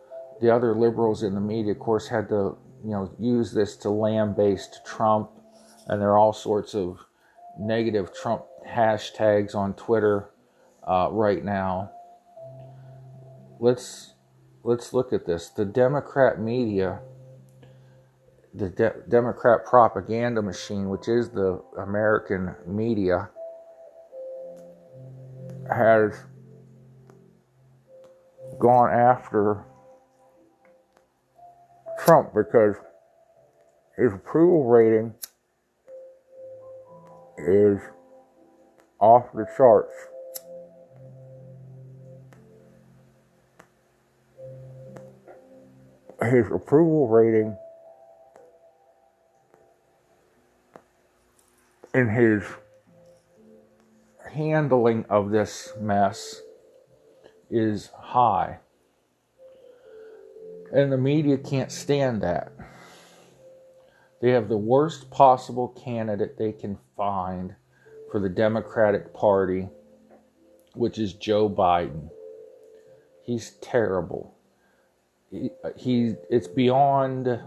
the 0.41 0.55
other 0.55 0.75
liberals 0.75 1.23
in 1.23 1.35
the 1.35 1.41
media, 1.41 1.73
of 1.73 1.79
course, 1.79 2.09
had 2.09 2.29
to 2.29 2.57
you 2.85 2.91
know 2.91 3.11
use 3.19 3.53
this 3.53 3.77
to 3.79 3.91
lambaste 3.91 4.85
Trump, 4.85 5.31
and 5.87 6.01
there 6.01 6.11
are 6.11 6.19
all 6.19 6.33
sorts 6.33 6.75
of 6.75 6.99
negative 7.59 8.15
Trump 8.15 8.45
hashtags 8.67 9.55
on 9.55 9.75
Twitter 9.75 10.31
uh, 10.87 11.09
right 11.11 11.45
now. 11.45 11.91
Let's 13.61 14.15
let's 14.65 14.93
look 14.93 15.13
at 15.13 15.27
this. 15.27 15.49
The 15.51 15.65
Democrat 15.65 16.41
media 16.41 17.01
the 18.55 18.69
de- 18.69 18.95
Democrat 19.09 19.65
propaganda 19.65 20.43
machine, 20.43 20.89
which 20.89 21.09
is 21.09 21.31
the 21.31 21.63
American 21.79 22.55
media, 22.67 23.31
has 25.75 26.25
gone 28.63 28.91
after 28.91 29.65
Trump 31.99 32.33
because 32.33 32.77
his 33.99 34.13
approval 34.13 34.67
rating 34.67 35.13
is 37.39 37.81
off 39.01 39.25
the 39.35 39.45
charts. 39.57 39.93
His 46.23 46.47
approval 46.53 47.09
rating 47.09 47.57
in 51.95 52.09
his 52.09 52.45
handling 54.33 55.05
of 55.11 55.33
this 55.33 55.73
mess 55.81 56.41
is 57.53 57.91
high. 57.97 58.59
And 60.73 60.91
the 60.91 60.99
media 60.99 61.37
can't 61.37 61.71
stand 61.71 62.23
that. 62.23 62.53
They 64.21 64.31
have 64.31 64.49
the 64.49 64.57
worst 64.57 65.11
possible 65.11 65.69
candidate 65.69 66.39
they 66.39 66.53
can 66.53 66.79
find 66.97 67.55
for 68.11 68.21
the 68.21 68.29
Democratic 68.29 69.13
Party, 69.13 69.69
which 70.75 70.99
is 70.99 71.13
Joe 71.13 71.49
Biden. 71.49 72.09
He's 73.23 73.51
terrible. 73.61 74.35
He, 75.31 75.51
he 75.77 76.15
it's 76.31 76.49
beyond 76.49 77.41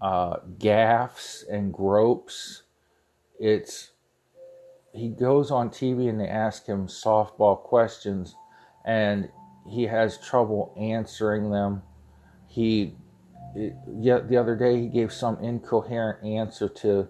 uh, 0.00 0.36
gaffes 0.58 1.44
and 1.48 1.72
gropes 1.72 2.62
it's 3.40 3.92
he 4.92 5.08
goes 5.08 5.50
on 5.50 5.70
TV 5.70 6.08
and 6.08 6.20
they 6.20 6.28
ask 6.28 6.66
him 6.66 6.86
softball 6.86 7.58
questions 7.58 8.34
and 8.84 9.28
he 9.68 9.84
has 9.84 10.18
trouble 10.18 10.74
answering 10.78 11.50
them. 11.50 11.82
He 12.46 12.94
yet 13.86 14.28
the 14.28 14.36
other 14.36 14.56
day 14.56 14.80
he 14.80 14.88
gave 14.88 15.12
some 15.12 15.38
incoherent 15.38 16.24
answer 16.24 16.68
to 16.68 17.08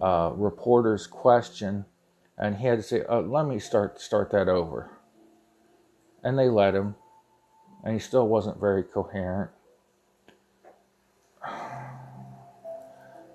a 0.00 0.32
reporter's 0.34 1.06
question 1.06 1.84
and 2.38 2.56
he 2.56 2.66
had 2.66 2.78
to 2.78 2.82
say, 2.82 3.02
oh, 3.08 3.20
"Let 3.20 3.46
me 3.46 3.58
start 3.58 4.00
start 4.00 4.30
that 4.30 4.48
over." 4.48 4.90
And 6.22 6.38
they 6.38 6.48
let 6.48 6.74
him, 6.74 6.96
and 7.84 7.92
he 7.92 7.98
still 8.00 8.26
wasn't 8.26 8.58
very 8.58 8.82
coherent. 8.82 9.50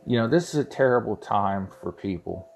You 0.07 0.19
know, 0.19 0.27
this 0.27 0.53
is 0.53 0.59
a 0.59 0.63
terrible 0.63 1.15
time 1.15 1.67
for 1.81 1.91
people. 1.91 2.47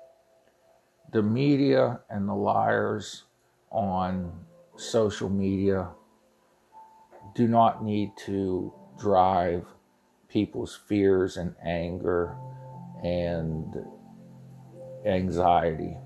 The 1.12 1.23
media 1.23 2.01
and 2.08 2.29
the 2.29 2.36
liars 2.36 3.23
on 3.71 4.45
social 4.79 5.29
media 5.29 5.89
do 7.35 7.47
not 7.47 7.83
need 7.83 8.11
to 8.25 8.73
drive 8.97 9.65
people's 10.29 10.79
fears 10.87 11.37
and 11.37 11.55
anger 11.63 12.35
and 13.03 13.75
anxiety. 15.05 15.97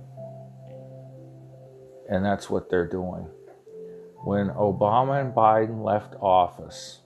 And 2.09 2.25
that's 2.25 2.49
what 2.49 2.69
they're 2.69 2.87
doing. 2.87 3.27
When 4.23 4.49
Obama 4.49 5.21
and 5.21 5.33
Biden 5.33 5.83
left 5.83 6.15
office, 6.21 7.01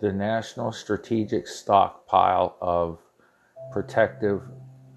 the 0.00 0.12
national 0.12 0.72
strategic 0.72 1.46
stockpile 1.46 2.56
of 2.60 2.98
protective 3.72 4.42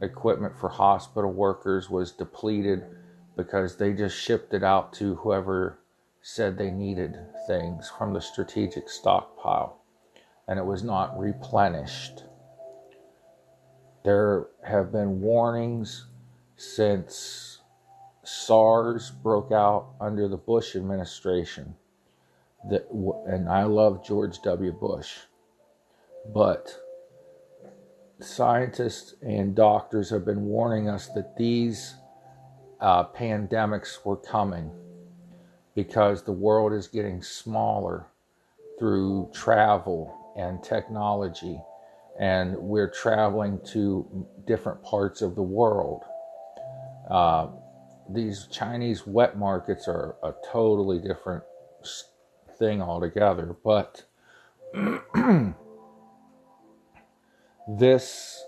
equipment 0.01 0.58
for 0.58 0.69
hospital 0.69 1.32
workers 1.32 1.89
was 1.89 2.12
depleted 2.12 2.84
because 3.36 3.78
they 3.78 3.93
just 3.93 4.17
shipped 4.17 4.54
it 4.54 4.63
out 4.63 4.93
to 4.93 5.15
whoever 5.15 5.80
said 6.21 6.58
they 6.58 6.71
needed 6.71 7.17
things 7.48 7.91
from 7.98 8.13
the 8.13 8.21
strategic 8.21 8.89
stockpile 8.89 9.82
and 10.48 10.60
it 10.60 10.65
was 10.65 10.84
not 10.84 11.17
replenished. 11.19 12.24
There 14.04 14.48
have 14.63 14.91
been 14.91 15.21
warnings 15.21 16.06
since 16.58 17.60
SARS 18.24 19.12
broke 19.12 19.52
out 19.52 19.88
under 20.00 20.28
the 20.28 20.38
Bush 20.38 20.76
administration 20.76 21.76
that 22.69 22.88
and 23.28 23.50
I 23.50 23.63
love 23.63 24.06
George 24.06 24.41
W. 24.41 24.71
Bush 24.71 25.17
but 26.34 26.80
scientists 28.19 29.15
and 29.21 29.56
doctors 29.56 30.10
have 30.10 30.26
been 30.26 30.45
warning 30.45 30.89
us 30.89 31.08
that 31.10 31.36
these 31.38 31.95
uh, 32.80 33.06
pandemics 33.06 34.04
were 34.06 34.18
coming 34.18 34.72
because 35.76 36.24
the 36.24 36.32
world 36.32 36.74
is 36.74 36.88
getting 36.88 37.22
smaller 37.22 38.08
through 38.80 39.30
travel 39.34 40.34
and 40.38 40.64
technology 40.64 41.60
and 42.20 42.56
we're 42.58 42.90
traveling 42.90 43.60
to 43.66 44.26
different 44.48 44.82
parts 44.84 45.22
of 45.22 45.36
the 45.36 45.42
world. 45.42 46.04
Uh, 47.10 47.48
these 48.10 48.48
Chinese 48.52 49.06
wet 49.06 49.38
markets 49.38 49.88
are 49.88 50.16
a 50.24 50.34
totally 50.52 51.00
different 51.00 51.44
thing 52.58 52.82
altogether, 52.82 53.56
but 53.64 54.04
this 57.78 58.44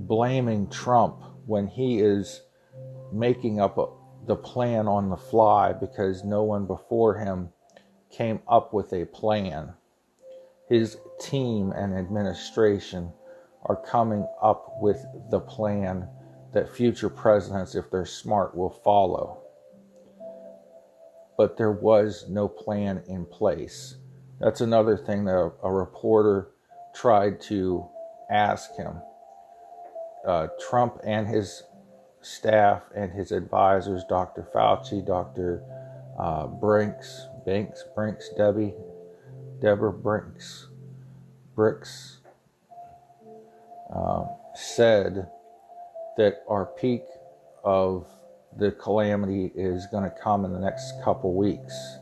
blaming 0.00 0.68
Trump 0.68 1.22
when 1.46 1.68
he 1.68 2.00
is 2.00 2.42
making 3.12 3.60
up 3.60 3.78
a, 3.78 3.86
the 4.26 4.36
plan 4.36 4.88
on 4.88 5.10
the 5.10 5.16
fly 5.16 5.72
because 5.72 6.24
no 6.24 6.42
one 6.42 6.66
before 6.66 7.18
him 7.18 7.50
came 8.10 8.40
up 8.48 8.72
with 8.72 8.92
a 8.92 9.04
plan. 9.06 9.74
His 10.68 10.96
team 11.20 11.72
and 11.72 11.94
administration 11.94 13.12
are 13.64 13.76
coming 13.76 14.26
up 14.42 14.76
with 14.80 15.04
the 15.30 15.40
plan 15.40 16.08
that 16.52 16.74
future 16.74 17.10
presidents, 17.10 17.74
if 17.74 17.90
they're 17.90 18.06
smart, 18.06 18.56
will 18.56 18.70
follow. 18.70 19.42
But 21.36 21.56
there 21.56 21.72
was 21.72 22.26
no 22.28 22.48
plan 22.48 23.02
in 23.08 23.26
place. 23.26 23.96
That's 24.40 24.60
another 24.60 24.96
thing 24.96 25.24
that 25.24 25.52
a, 25.62 25.70
reporter 25.70 26.48
tried 26.94 27.40
to 27.42 27.86
ask 28.30 28.74
him. 28.76 29.00
Uh, 30.26 30.48
Trump 30.68 30.98
and 31.04 31.26
his 31.28 31.62
staff 32.26 32.82
and 32.94 33.12
his 33.12 33.30
advisors, 33.30 34.02
Dr. 34.08 34.46
Fauci, 34.52 35.04
Dr. 35.04 35.62
Uh, 36.18 36.48
Brinks, 36.48 37.26
Banks, 37.44 37.84
Brinks, 37.94 38.30
Debbie, 38.36 38.74
Deborah 39.60 39.92
Brinks, 39.92 40.66
Bricks, 41.54 42.18
uh, 43.94 44.24
said 44.54 45.28
that 46.16 46.42
our 46.48 46.66
peak 46.66 47.04
of 47.62 48.06
the 48.58 48.72
calamity 48.72 49.52
is 49.54 49.86
going 49.86 50.04
to 50.04 50.14
come 50.22 50.44
in 50.44 50.52
the 50.52 50.58
next 50.58 51.00
couple 51.04 51.34
weeks. 51.34 51.98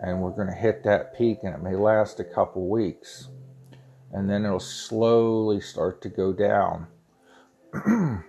And 0.00 0.22
we're 0.22 0.30
going 0.30 0.46
to 0.46 0.54
hit 0.54 0.84
that 0.84 1.16
peak, 1.16 1.40
and 1.42 1.54
it 1.54 1.62
may 1.62 1.74
last 1.74 2.20
a 2.20 2.24
couple 2.24 2.68
weeks. 2.68 3.28
And 4.12 4.30
then 4.30 4.46
it'll 4.46 4.60
slowly 4.60 5.60
start 5.60 6.00
to 6.02 6.08
go 6.08 6.32
down. 6.32 6.86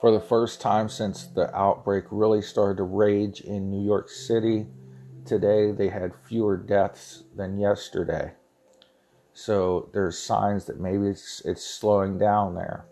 For 0.00 0.12
the 0.12 0.20
first 0.20 0.60
time 0.60 0.88
since 0.88 1.26
the 1.26 1.54
outbreak 1.56 2.04
really 2.10 2.40
started 2.42 2.76
to 2.76 2.84
rage 2.84 3.40
in 3.40 3.70
New 3.70 3.84
York 3.84 4.08
City, 4.08 4.66
today 5.24 5.72
they 5.72 5.88
had 5.88 6.12
fewer 6.28 6.56
deaths 6.56 7.24
than 7.36 7.58
yesterday. 7.58 8.32
So 9.32 9.88
there's 9.92 10.18
signs 10.18 10.66
that 10.66 10.80
maybe 10.80 11.08
it's, 11.08 11.42
it's 11.44 11.64
slowing 11.64 12.18
down 12.18 12.54
there. 12.54 12.86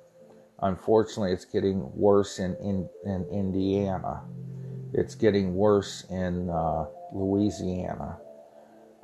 Unfortunately, 0.60 1.32
it's 1.32 1.44
getting 1.44 1.90
worse 1.94 2.38
in, 2.38 2.56
in, 2.56 2.88
in 3.04 3.26
Indiana. 3.30 4.22
It's 4.92 5.14
getting 5.14 5.54
worse 5.54 6.04
in 6.10 6.50
uh, 6.50 6.86
Louisiana. 7.12 8.18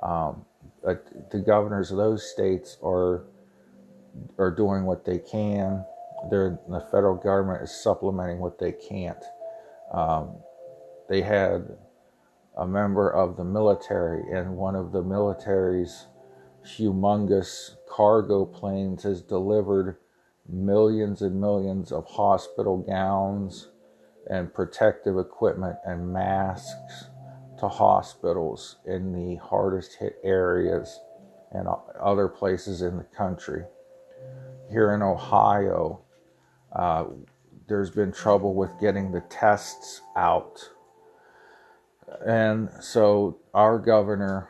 Um, 0.03 0.45
the 0.83 1.39
governors 1.39 1.91
of 1.91 1.99
those 1.99 2.29
states 2.29 2.77
are 2.83 3.25
are 4.39 4.51
doing 4.51 4.85
what 4.85 5.05
they 5.05 5.19
can. 5.19 5.85
The 6.31 6.59
federal 6.91 7.17
government 7.17 7.63
is 7.63 7.71
supplementing 7.71 8.39
what 8.39 8.59
they 8.59 8.73
can't. 8.73 9.23
Um, 9.93 10.37
they 11.09 11.21
had 11.21 11.77
a 12.57 12.67
member 12.67 13.11
of 13.11 13.37
the 13.37 13.45
military, 13.45 14.23
and 14.33 14.57
one 14.57 14.77
of 14.77 14.93
the 14.93 15.03
military's 15.03 16.07
humongous 16.65 17.77
cargo 17.89 18.45
planes 18.45 19.03
has 19.03 19.21
delivered 19.23 19.97
millions 20.49 21.23
and 21.23 21.41
millions 21.41 21.93
of 21.93 22.07
hospital 22.07 22.79
gowns 22.79 23.69
and 24.31 24.55
protective 24.55 25.19
equipment 25.19 25.77
and 25.85 26.13
masks 26.13 27.07
to 27.59 27.69
hospitals 27.69 28.77
in 28.87 29.13
the 29.13 29.37
hardest 29.37 29.97
hit 29.99 30.17
areas 30.23 31.01
and 31.53 31.69
other 32.01 32.29
places 32.29 32.83
in 32.83 32.97
the 32.97 33.05
country. 33.05 33.65
Here 34.71 34.95
in 34.95 35.03
Ohio, 35.03 36.02
uh, 36.75 37.05
there's 37.69 37.91
been 37.91 38.13
trouble 38.13 38.55
with 38.55 38.71
getting 38.81 39.13
the 39.13 39.23
tests 39.31 40.03
out. 40.17 40.59
And 42.27 42.69
so 42.81 43.39
our 43.55 43.79
governor 43.79 44.49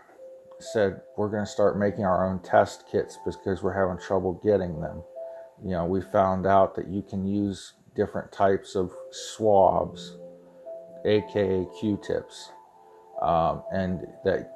said, 0.58 1.00
We're 1.16 1.28
going 1.28 1.44
to 1.44 1.50
start 1.50 1.78
making 1.78 2.04
our 2.04 2.28
own 2.28 2.40
test 2.42 2.85
kits 2.90 3.18
because 3.24 3.62
we're 3.62 3.72
having 3.72 4.02
trouble 4.04 4.40
getting 4.42 4.80
them 4.80 5.02
you 5.64 5.70
know, 5.70 5.85
we 5.85 6.00
found 6.00 6.46
out 6.46 6.74
that 6.74 6.88
you 6.88 7.02
can 7.02 7.24
use 7.24 7.74
different 7.94 8.32
types 8.32 8.74
of 8.74 8.92
swabs, 9.11 10.16
aka 11.04 11.66
Q-tips, 11.78 12.50
um, 13.20 13.62
and 13.72 14.00
that 14.24 14.50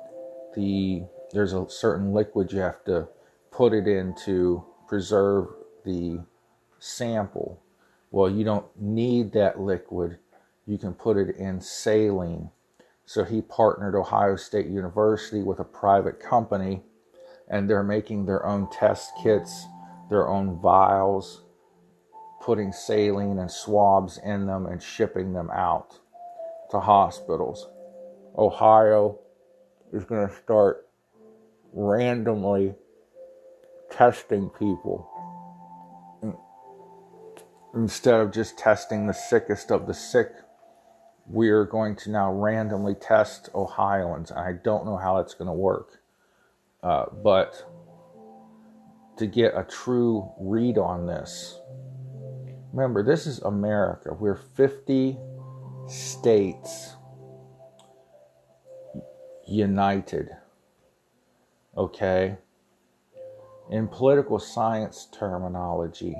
the 0.54 1.04
there's 1.32 1.52
a 1.52 1.68
certain 1.68 2.12
liquid 2.12 2.52
you 2.52 2.58
have 2.58 2.84
to 2.84 3.08
put 3.52 3.72
it 3.72 3.86
in 3.86 4.14
to 4.24 4.64
preserve 4.88 5.48
the 5.84 6.18
sample. 6.78 7.62
Well, 8.10 8.30
you 8.30 8.44
don't 8.44 8.66
need 8.80 9.32
that 9.32 9.60
liquid. 9.60 10.18
You 10.66 10.78
can 10.78 10.94
put 10.94 11.16
it 11.16 11.36
in 11.36 11.60
saline. 11.60 12.50
So 13.04 13.24
he 13.24 13.40
partnered 13.40 13.94
Ohio 13.94 14.36
State 14.36 14.66
University 14.66 15.42
with 15.42 15.60
a 15.60 15.64
private 15.64 16.18
company, 16.18 16.82
and 17.48 17.70
they're 17.70 17.84
making 17.84 18.26
their 18.26 18.44
own 18.44 18.68
test 18.70 19.12
kits 19.22 19.66
their 20.08 20.28
own 20.28 20.58
vials, 20.60 21.42
putting 22.40 22.72
saline 22.72 23.38
and 23.38 23.50
swabs 23.50 24.18
in 24.18 24.46
them 24.46 24.66
and 24.66 24.82
shipping 24.82 25.32
them 25.32 25.50
out 25.50 25.98
to 26.70 26.80
hospitals. 26.80 27.68
Ohio 28.38 29.18
is 29.92 30.04
going 30.04 30.28
to 30.28 30.34
start 30.34 30.88
randomly 31.72 32.74
testing 33.90 34.50
people 34.50 35.10
instead 37.76 38.18
of 38.20 38.32
just 38.32 38.58
testing 38.58 39.06
the 39.06 39.12
sickest 39.12 39.70
of 39.70 39.86
the 39.86 39.94
sick. 39.94 40.32
We 41.28 41.50
are 41.50 41.64
going 41.64 41.96
to 41.96 42.10
now 42.10 42.32
randomly 42.32 42.94
test 42.94 43.50
Ohioans. 43.54 44.32
I 44.32 44.52
don't 44.52 44.86
know 44.86 44.96
how 44.96 45.18
that's 45.18 45.34
going 45.34 45.48
to 45.48 45.52
work, 45.52 46.00
uh, 46.82 47.06
but 47.22 47.64
to 49.18 49.26
get 49.26 49.52
a 49.54 49.64
true 49.64 50.32
read 50.40 50.78
on 50.78 51.06
this. 51.06 51.58
Remember, 52.72 53.02
this 53.02 53.26
is 53.26 53.40
America. 53.40 54.12
We're 54.12 54.36
50 54.36 55.18
states 55.88 56.94
united. 59.46 60.30
Okay? 61.76 62.36
In 63.70 63.88
political 63.88 64.38
science 64.38 65.08
terminology, 65.12 66.16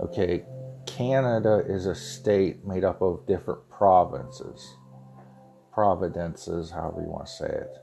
okay, 0.00 0.44
Canada 0.86 1.62
is 1.66 1.86
a 1.86 1.94
state 1.94 2.64
made 2.66 2.84
up 2.84 3.02
of 3.02 3.26
different 3.26 3.68
provinces, 3.70 4.76
providences, 5.72 6.70
however 6.70 7.02
you 7.02 7.08
want 7.08 7.26
to 7.26 7.32
say 7.32 7.46
it. 7.46 7.76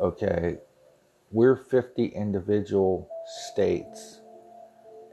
Okay, 0.00 0.58
we're 1.30 1.56
50 1.56 2.06
individual 2.06 3.08
states, 3.52 4.20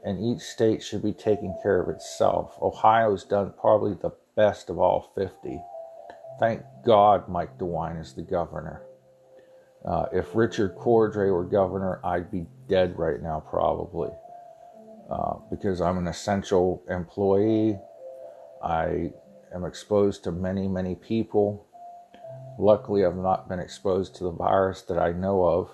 and 0.04 0.18
each 0.22 0.42
state 0.42 0.82
should 0.82 1.02
be 1.02 1.12
taking 1.12 1.56
care 1.62 1.80
of 1.80 1.88
itself. 1.88 2.56
Ohio's 2.60 3.24
done 3.24 3.52
probably 3.58 3.94
the 3.94 4.12
best 4.36 4.70
of 4.70 4.78
all 4.78 5.12
50. 5.14 5.60
Thank 6.38 6.62
God 6.84 7.28
Mike 7.28 7.58
DeWine 7.58 8.00
is 8.00 8.12
the 8.14 8.22
governor. 8.22 8.82
Uh, 9.84 10.06
if 10.12 10.34
Richard 10.34 10.76
Cordray 10.76 11.32
were 11.32 11.44
governor, 11.44 12.00
I'd 12.04 12.30
be 12.30 12.46
dead 12.68 12.98
right 12.98 13.22
now, 13.22 13.40
probably. 13.48 14.10
Uh, 15.10 15.34
because 15.50 15.80
I'm 15.80 15.98
an 15.98 16.08
essential 16.08 16.82
employee. 16.90 17.78
I 18.62 19.12
am 19.54 19.64
exposed 19.64 20.24
to 20.24 20.32
many, 20.32 20.66
many 20.66 20.96
people. 20.96 21.66
Luckily, 22.58 23.04
I've 23.04 23.16
not 23.16 23.48
been 23.48 23.60
exposed 23.60 24.16
to 24.16 24.24
the 24.24 24.32
virus 24.32 24.82
that 24.82 24.98
I 24.98 25.12
know 25.12 25.44
of 25.44 25.70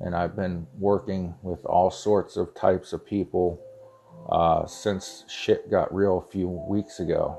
and 0.00 0.16
I've 0.16 0.34
been 0.34 0.66
working 0.78 1.34
with 1.42 1.64
all 1.66 1.90
sorts 1.90 2.36
of 2.36 2.54
types 2.54 2.92
of 2.92 3.04
people 3.04 3.60
uh, 4.30 4.66
since 4.66 5.24
shit 5.28 5.70
got 5.70 5.94
real 5.94 6.24
a 6.26 6.32
few 6.32 6.48
weeks 6.48 7.00
ago. 7.00 7.38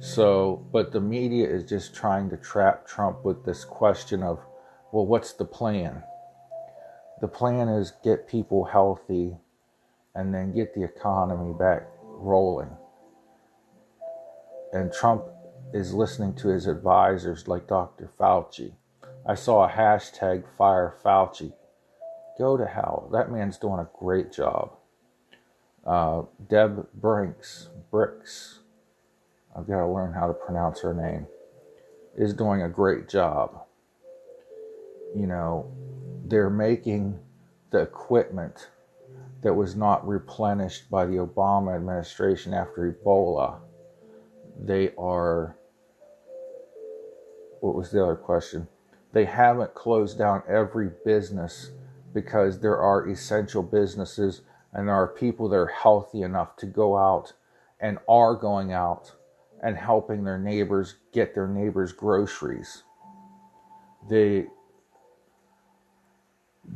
So, 0.00 0.66
but 0.72 0.92
the 0.92 1.00
media 1.00 1.48
is 1.48 1.64
just 1.64 1.94
trying 1.94 2.30
to 2.30 2.36
trap 2.36 2.86
Trump 2.86 3.24
with 3.24 3.44
this 3.44 3.64
question 3.64 4.22
of, 4.22 4.40
well, 4.92 5.06
what's 5.06 5.34
the 5.34 5.44
plan? 5.44 6.02
The 7.20 7.28
plan 7.28 7.68
is 7.68 7.92
get 8.02 8.26
people 8.26 8.64
healthy 8.64 9.36
and 10.14 10.32
then 10.34 10.54
get 10.54 10.74
the 10.74 10.84
economy 10.84 11.54
back 11.58 11.88
rolling. 12.02 12.70
And 14.72 14.92
Trump 14.92 15.24
is 15.72 15.92
listening 15.92 16.34
to 16.36 16.48
his 16.48 16.66
advisors 16.66 17.48
like 17.48 17.66
Dr. 17.66 18.10
Fauci 18.18 18.72
I 19.26 19.34
saw 19.34 19.64
a 19.64 19.70
hashtag 19.70 20.44
fire 20.58 20.96
Fauci 21.02 21.52
Go 22.36 22.56
to 22.56 22.66
hell. 22.66 23.08
That 23.12 23.30
man's 23.30 23.58
doing 23.58 23.78
a 23.78 23.88
great 23.96 24.32
job. 24.32 24.72
Uh, 25.86 26.22
Deb 26.48 26.88
Brinks, 26.92 27.68
Bricks, 27.92 28.58
I've 29.56 29.68
got 29.68 29.78
to 29.78 29.86
learn 29.86 30.12
how 30.12 30.26
to 30.26 30.34
pronounce 30.34 30.80
her 30.80 30.92
name, 30.92 31.28
is 32.16 32.34
doing 32.34 32.62
a 32.62 32.68
great 32.68 33.08
job. 33.08 33.64
You 35.14 35.28
know, 35.28 35.72
they're 36.24 36.50
making 36.50 37.20
the 37.70 37.82
equipment 37.82 38.70
that 39.44 39.54
was 39.54 39.76
not 39.76 40.08
replenished 40.08 40.90
by 40.90 41.04
the 41.04 41.16
Obama 41.16 41.76
administration 41.76 42.54
after 42.54 42.90
Ebola. 42.90 43.60
They 44.58 44.92
are, 44.96 45.58
what 47.60 47.74
was 47.74 47.90
the 47.90 48.02
other 48.02 48.16
question? 48.16 48.66
They 49.12 49.26
haven't 49.26 49.74
closed 49.74 50.16
down 50.16 50.42
every 50.48 50.90
business 51.04 51.70
because 52.14 52.58
there 52.58 52.78
are 52.78 53.06
essential 53.06 53.62
businesses 53.62 54.40
and 54.72 54.88
there 54.88 54.94
are 54.94 55.08
people 55.08 55.50
that 55.50 55.56
are 55.56 55.66
healthy 55.66 56.22
enough 56.22 56.56
to 56.56 56.66
go 56.66 56.96
out 56.96 57.34
and 57.80 57.98
are 58.08 58.34
going 58.34 58.72
out 58.72 59.12
and 59.62 59.76
helping 59.76 60.24
their 60.24 60.38
neighbors 60.38 60.96
get 61.12 61.34
their 61.34 61.48
neighbors 61.48 61.92
groceries. 61.92 62.82
They 64.08 64.46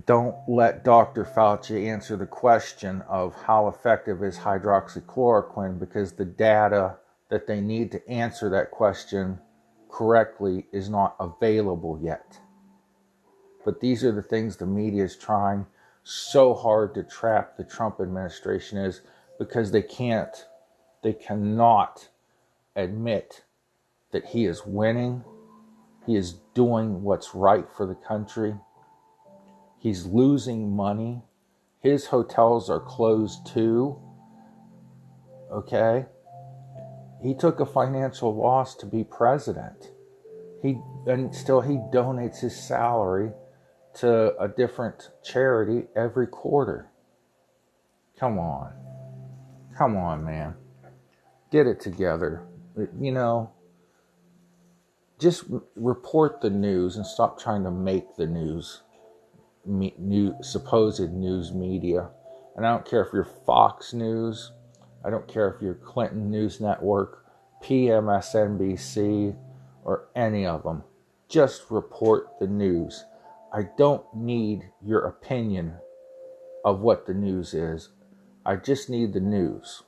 don't 0.07 0.37
let 0.48 0.85
Dr. 0.85 1.24
Fauci 1.24 1.87
answer 1.88 2.16
the 2.16 2.27
question 2.27 3.03
of 3.09 3.35
how 3.35 3.68
effective 3.68 4.22
is 4.22 4.38
hydroxychloroquine 4.38 5.79
because 5.79 6.12
the 6.12 6.24
data 6.24 6.96
that 7.31 7.46
they 7.46 7.61
need 7.61 7.92
to 7.92 8.09
answer 8.09 8.48
that 8.51 8.70
question 8.70 9.38
correctly 9.90 10.66
is 10.72 10.88
not 10.88 11.16
available 11.20 11.98
yet. 12.03 12.38
But 13.64 13.81
these 13.81 14.05
are 14.05 14.12
the 14.12 14.22
things 14.22 14.57
the 14.57 14.66
media 14.66 15.05
is 15.05 15.16
trying 15.16 15.66
so 16.05 16.55
hard 16.55 16.94
to 16.94 17.03
trap 17.03 17.57
the 17.57 17.64
Trump 17.64 18.01
administration 18.01 18.79
is 18.79 19.03
because 19.38 19.70
they 19.70 19.83
can't, 19.83 20.46
they 21.03 21.12
cannot 21.12 22.09
admit 22.77 23.44
that 24.12 24.24
he 24.24 24.46
is 24.46 24.64
winning, 24.64 25.22
he 26.07 26.16
is 26.16 26.35
doing 26.55 27.03
what's 27.03 27.35
right 27.35 27.66
for 27.77 27.87
the 27.87 27.94
country, 27.94 28.55
he's 29.78 30.06
losing 30.06 30.74
money, 30.74 31.22
his 31.80 32.06
hotels 32.06 32.68
are 32.68 32.80
closed 32.80 33.46
too. 33.46 33.98
Okay? 35.50 36.06
He 37.22 37.34
took 37.34 37.60
a 37.60 37.66
financial 37.66 38.34
loss 38.34 38.74
to 38.76 38.86
be 38.86 39.04
president. 39.04 39.90
He 40.62 40.80
and 41.06 41.34
still 41.34 41.60
he 41.60 41.74
donates 41.92 42.40
his 42.40 42.56
salary 42.56 43.32
to 43.94 44.36
a 44.38 44.48
different 44.48 45.10
charity 45.24 45.86
every 45.96 46.26
quarter. 46.26 46.90
Come 48.18 48.38
on. 48.38 48.72
Come 49.76 49.96
on, 49.96 50.24
man. 50.24 50.54
Get 51.50 51.66
it 51.66 51.80
together. 51.80 52.42
You 53.00 53.12
know, 53.12 53.52
just 55.18 55.44
report 55.74 56.40
the 56.40 56.50
news 56.50 56.96
and 56.96 57.06
stop 57.06 57.40
trying 57.40 57.64
to 57.64 57.70
make 57.70 58.16
the 58.16 58.26
news, 58.26 58.82
me, 59.68 59.94
new, 59.98 60.35
supposed 60.42 61.12
news 61.12 61.52
media. 61.52 62.11
And 62.57 62.66
I 62.66 62.70
don't 62.70 62.88
care 62.88 63.02
if 63.04 63.12
you're 63.12 63.28
Fox 63.46 63.92
News, 63.92 64.52
I 65.04 65.11
don't 65.11 65.28
care 65.28 65.48
if 65.48 65.62
you're 65.62 65.74
Clinton 65.74 66.31
News 66.31 66.61
Network, 66.61 67.24
PMSNBC, 67.62 69.37
or 69.85 70.09
any 70.16 70.44
of 70.44 70.64
them. 70.64 70.83
Just 71.28 71.70
report 71.70 72.38
the 72.40 72.46
news. 72.46 73.04
I 73.52 73.68
don't 73.76 74.04
need 74.14 74.70
your 74.85 75.07
opinion 75.07 75.74
of 76.64 76.81
what 76.81 77.07
the 77.07 77.14
news 77.14 77.54
is. 77.54 77.90
I 78.44 78.57
just 78.57 78.90
need 78.90 79.12
the 79.12 79.20
news. 79.20 79.83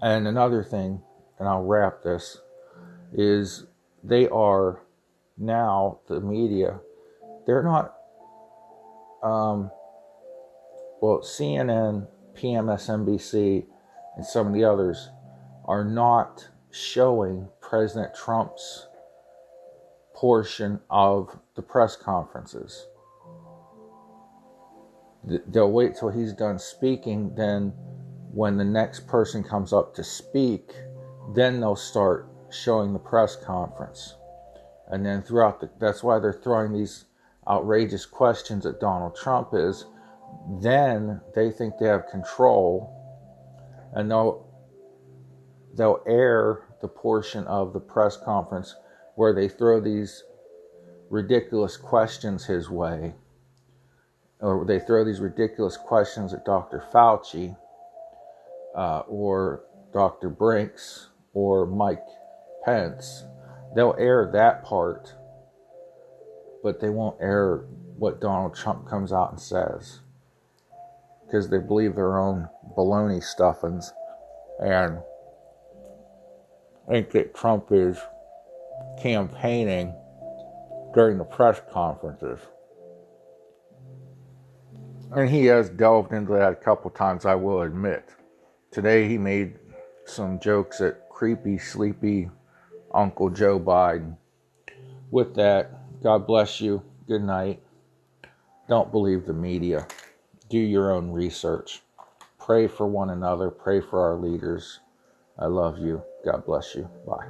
And 0.00 0.26
another 0.26 0.62
thing, 0.62 1.02
and 1.38 1.48
I'll 1.48 1.64
wrap 1.64 2.02
this, 2.02 2.40
is 3.12 3.66
they 4.02 4.28
are 4.28 4.82
now, 5.38 6.00
the 6.08 6.20
media, 6.20 6.80
they're 7.46 7.62
not, 7.62 7.94
um, 9.24 9.70
well, 11.00 11.20
CNN, 11.20 12.06
PMSNBC, 12.34 13.66
and 14.16 14.24
some 14.24 14.46
of 14.46 14.52
the 14.52 14.64
others 14.64 15.08
are 15.64 15.84
not 15.84 16.48
showing 16.70 17.48
President 17.60 18.14
Trump's 18.14 18.86
portion 20.14 20.80
of 20.90 21.38
the 21.56 21.62
press 21.62 21.96
conferences. 21.96 22.86
They'll 25.48 25.72
wait 25.72 25.96
till 25.96 26.10
he's 26.10 26.32
done 26.32 26.58
speaking, 26.58 27.34
then, 27.34 27.72
when 28.30 28.56
the 28.56 28.64
next 28.64 29.06
person 29.06 29.42
comes 29.42 29.72
up 29.72 29.94
to 29.94 30.04
speak, 30.04 30.72
then 31.34 31.60
they'll 31.60 31.76
start 31.76 32.28
showing 32.50 32.92
the 32.92 32.98
press 32.98 33.36
conference. 33.36 34.16
And 34.88 35.06
then 35.06 35.22
throughout 35.22 35.60
the, 35.60 35.70
that's 35.78 36.02
why 36.02 36.18
they're 36.18 36.32
throwing 36.32 36.72
these 36.72 37.06
outrageous 37.48 38.06
questions 38.06 38.66
at 38.66 38.80
Donald 38.80 39.14
Trump 39.16 39.50
is 39.52 39.86
then 40.60 41.20
they 41.34 41.50
think 41.50 41.78
they 41.78 41.86
have 41.86 42.06
control 42.08 42.90
and 43.94 44.10
they'll 44.10 44.46
they'll 45.74 46.02
air 46.06 46.64
the 46.80 46.88
portion 46.88 47.44
of 47.46 47.72
the 47.72 47.80
press 47.80 48.16
conference 48.16 48.74
where 49.14 49.32
they 49.32 49.48
throw 49.48 49.80
these 49.80 50.24
ridiculous 51.10 51.76
questions 51.76 52.44
his 52.44 52.68
way, 52.68 53.14
or 54.40 54.64
they 54.64 54.80
throw 54.80 55.04
these 55.04 55.20
ridiculous 55.20 55.76
questions 55.76 56.34
at 56.34 56.44
Dr. 56.44 56.84
Fauci, 56.92 57.56
uh, 58.74 59.00
or 59.08 59.64
Dr. 59.92 60.28
Brinks, 60.28 61.08
or 61.32 61.66
Mike 61.66 62.04
Pence. 62.64 63.24
They'll 63.74 63.94
air 63.98 64.28
that 64.32 64.64
part, 64.64 65.14
but 66.64 66.80
they 66.80 66.88
won't 66.88 67.20
air 67.20 67.66
what 67.98 68.22
Donald 68.22 68.56
Trump 68.56 68.88
comes 68.88 69.12
out 69.12 69.30
and 69.30 69.38
says 69.38 70.00
because 71.24 71.48
they 71.50 71.58
believe 71.58 71.94
their 71.94 72.18
own 72.18 72.48
baloney 72.76 73.22
stuffings 73.22 73.92
and 74.60 74.98
think 76.88 77.10
that 77.10 77.34
Trump 77.34 77.66
is 77.70 77.98
campaigning 79.00 79.94
during 80.94 81.18
the 81.18 81.24
press 81.24 81.60
conferences. 81.70 82.40
And 85.12 85.28
he 85.28 85.44
has 85.46 85.68
delved 85.68 86.12
into 86.12 86.32
that 86.32 86.52
a 86.52 86.56
couple 86.56 86.90
times, 86.90 87.26
I 87.26 87.34
will 87.34 87.62
admit. 87.62 88.08
Today 88.70 89.06
he 89.06 89.18
made 89.18 89.58
some 90.06 90.40
jokes 90.40 90.80
at 90.80 91.10
creepy, 91.10 91.58
sleepy 91.58 92.30
Uncle 92.92 93.28
Joe 93.28 93.60
Biden. 93.60 94.16
With 95.10 95.34
that, 95.34 95.83
God 96.04 96.26
bless 96.26 96.60
you. 96.60 96.82
Good 97.08 97.22
night. 97.22 97.62
Don't 98.68 98.92
believe 98.92 99.24
the 99.24 99.32
media. 99.32 99.86
Do 100.50 100.58
your 100.58 100.92
own 100.92 101.10
research. 101.10 101.80
Pray 102.38 102.68
for 102.68 102.86
one 102.86 103.08
another. 103.08 103.50
Pray 103.50 103.80
for 103.80 104.02
our 104.02 104.18
leaders. 104.18 104.80
I 105.38 105.46
love 105.46 105.78
you. 105.78 106.02
God 106.22 106.44
bless 106.44 106.74
you. 106.74 106.90
Bye. 107.06 107.26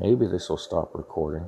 Maybe 0.00 0.26
this 0.26 0.48
will 0.48 0.56
stop 0.56 0.90
recording. 0.94 1.46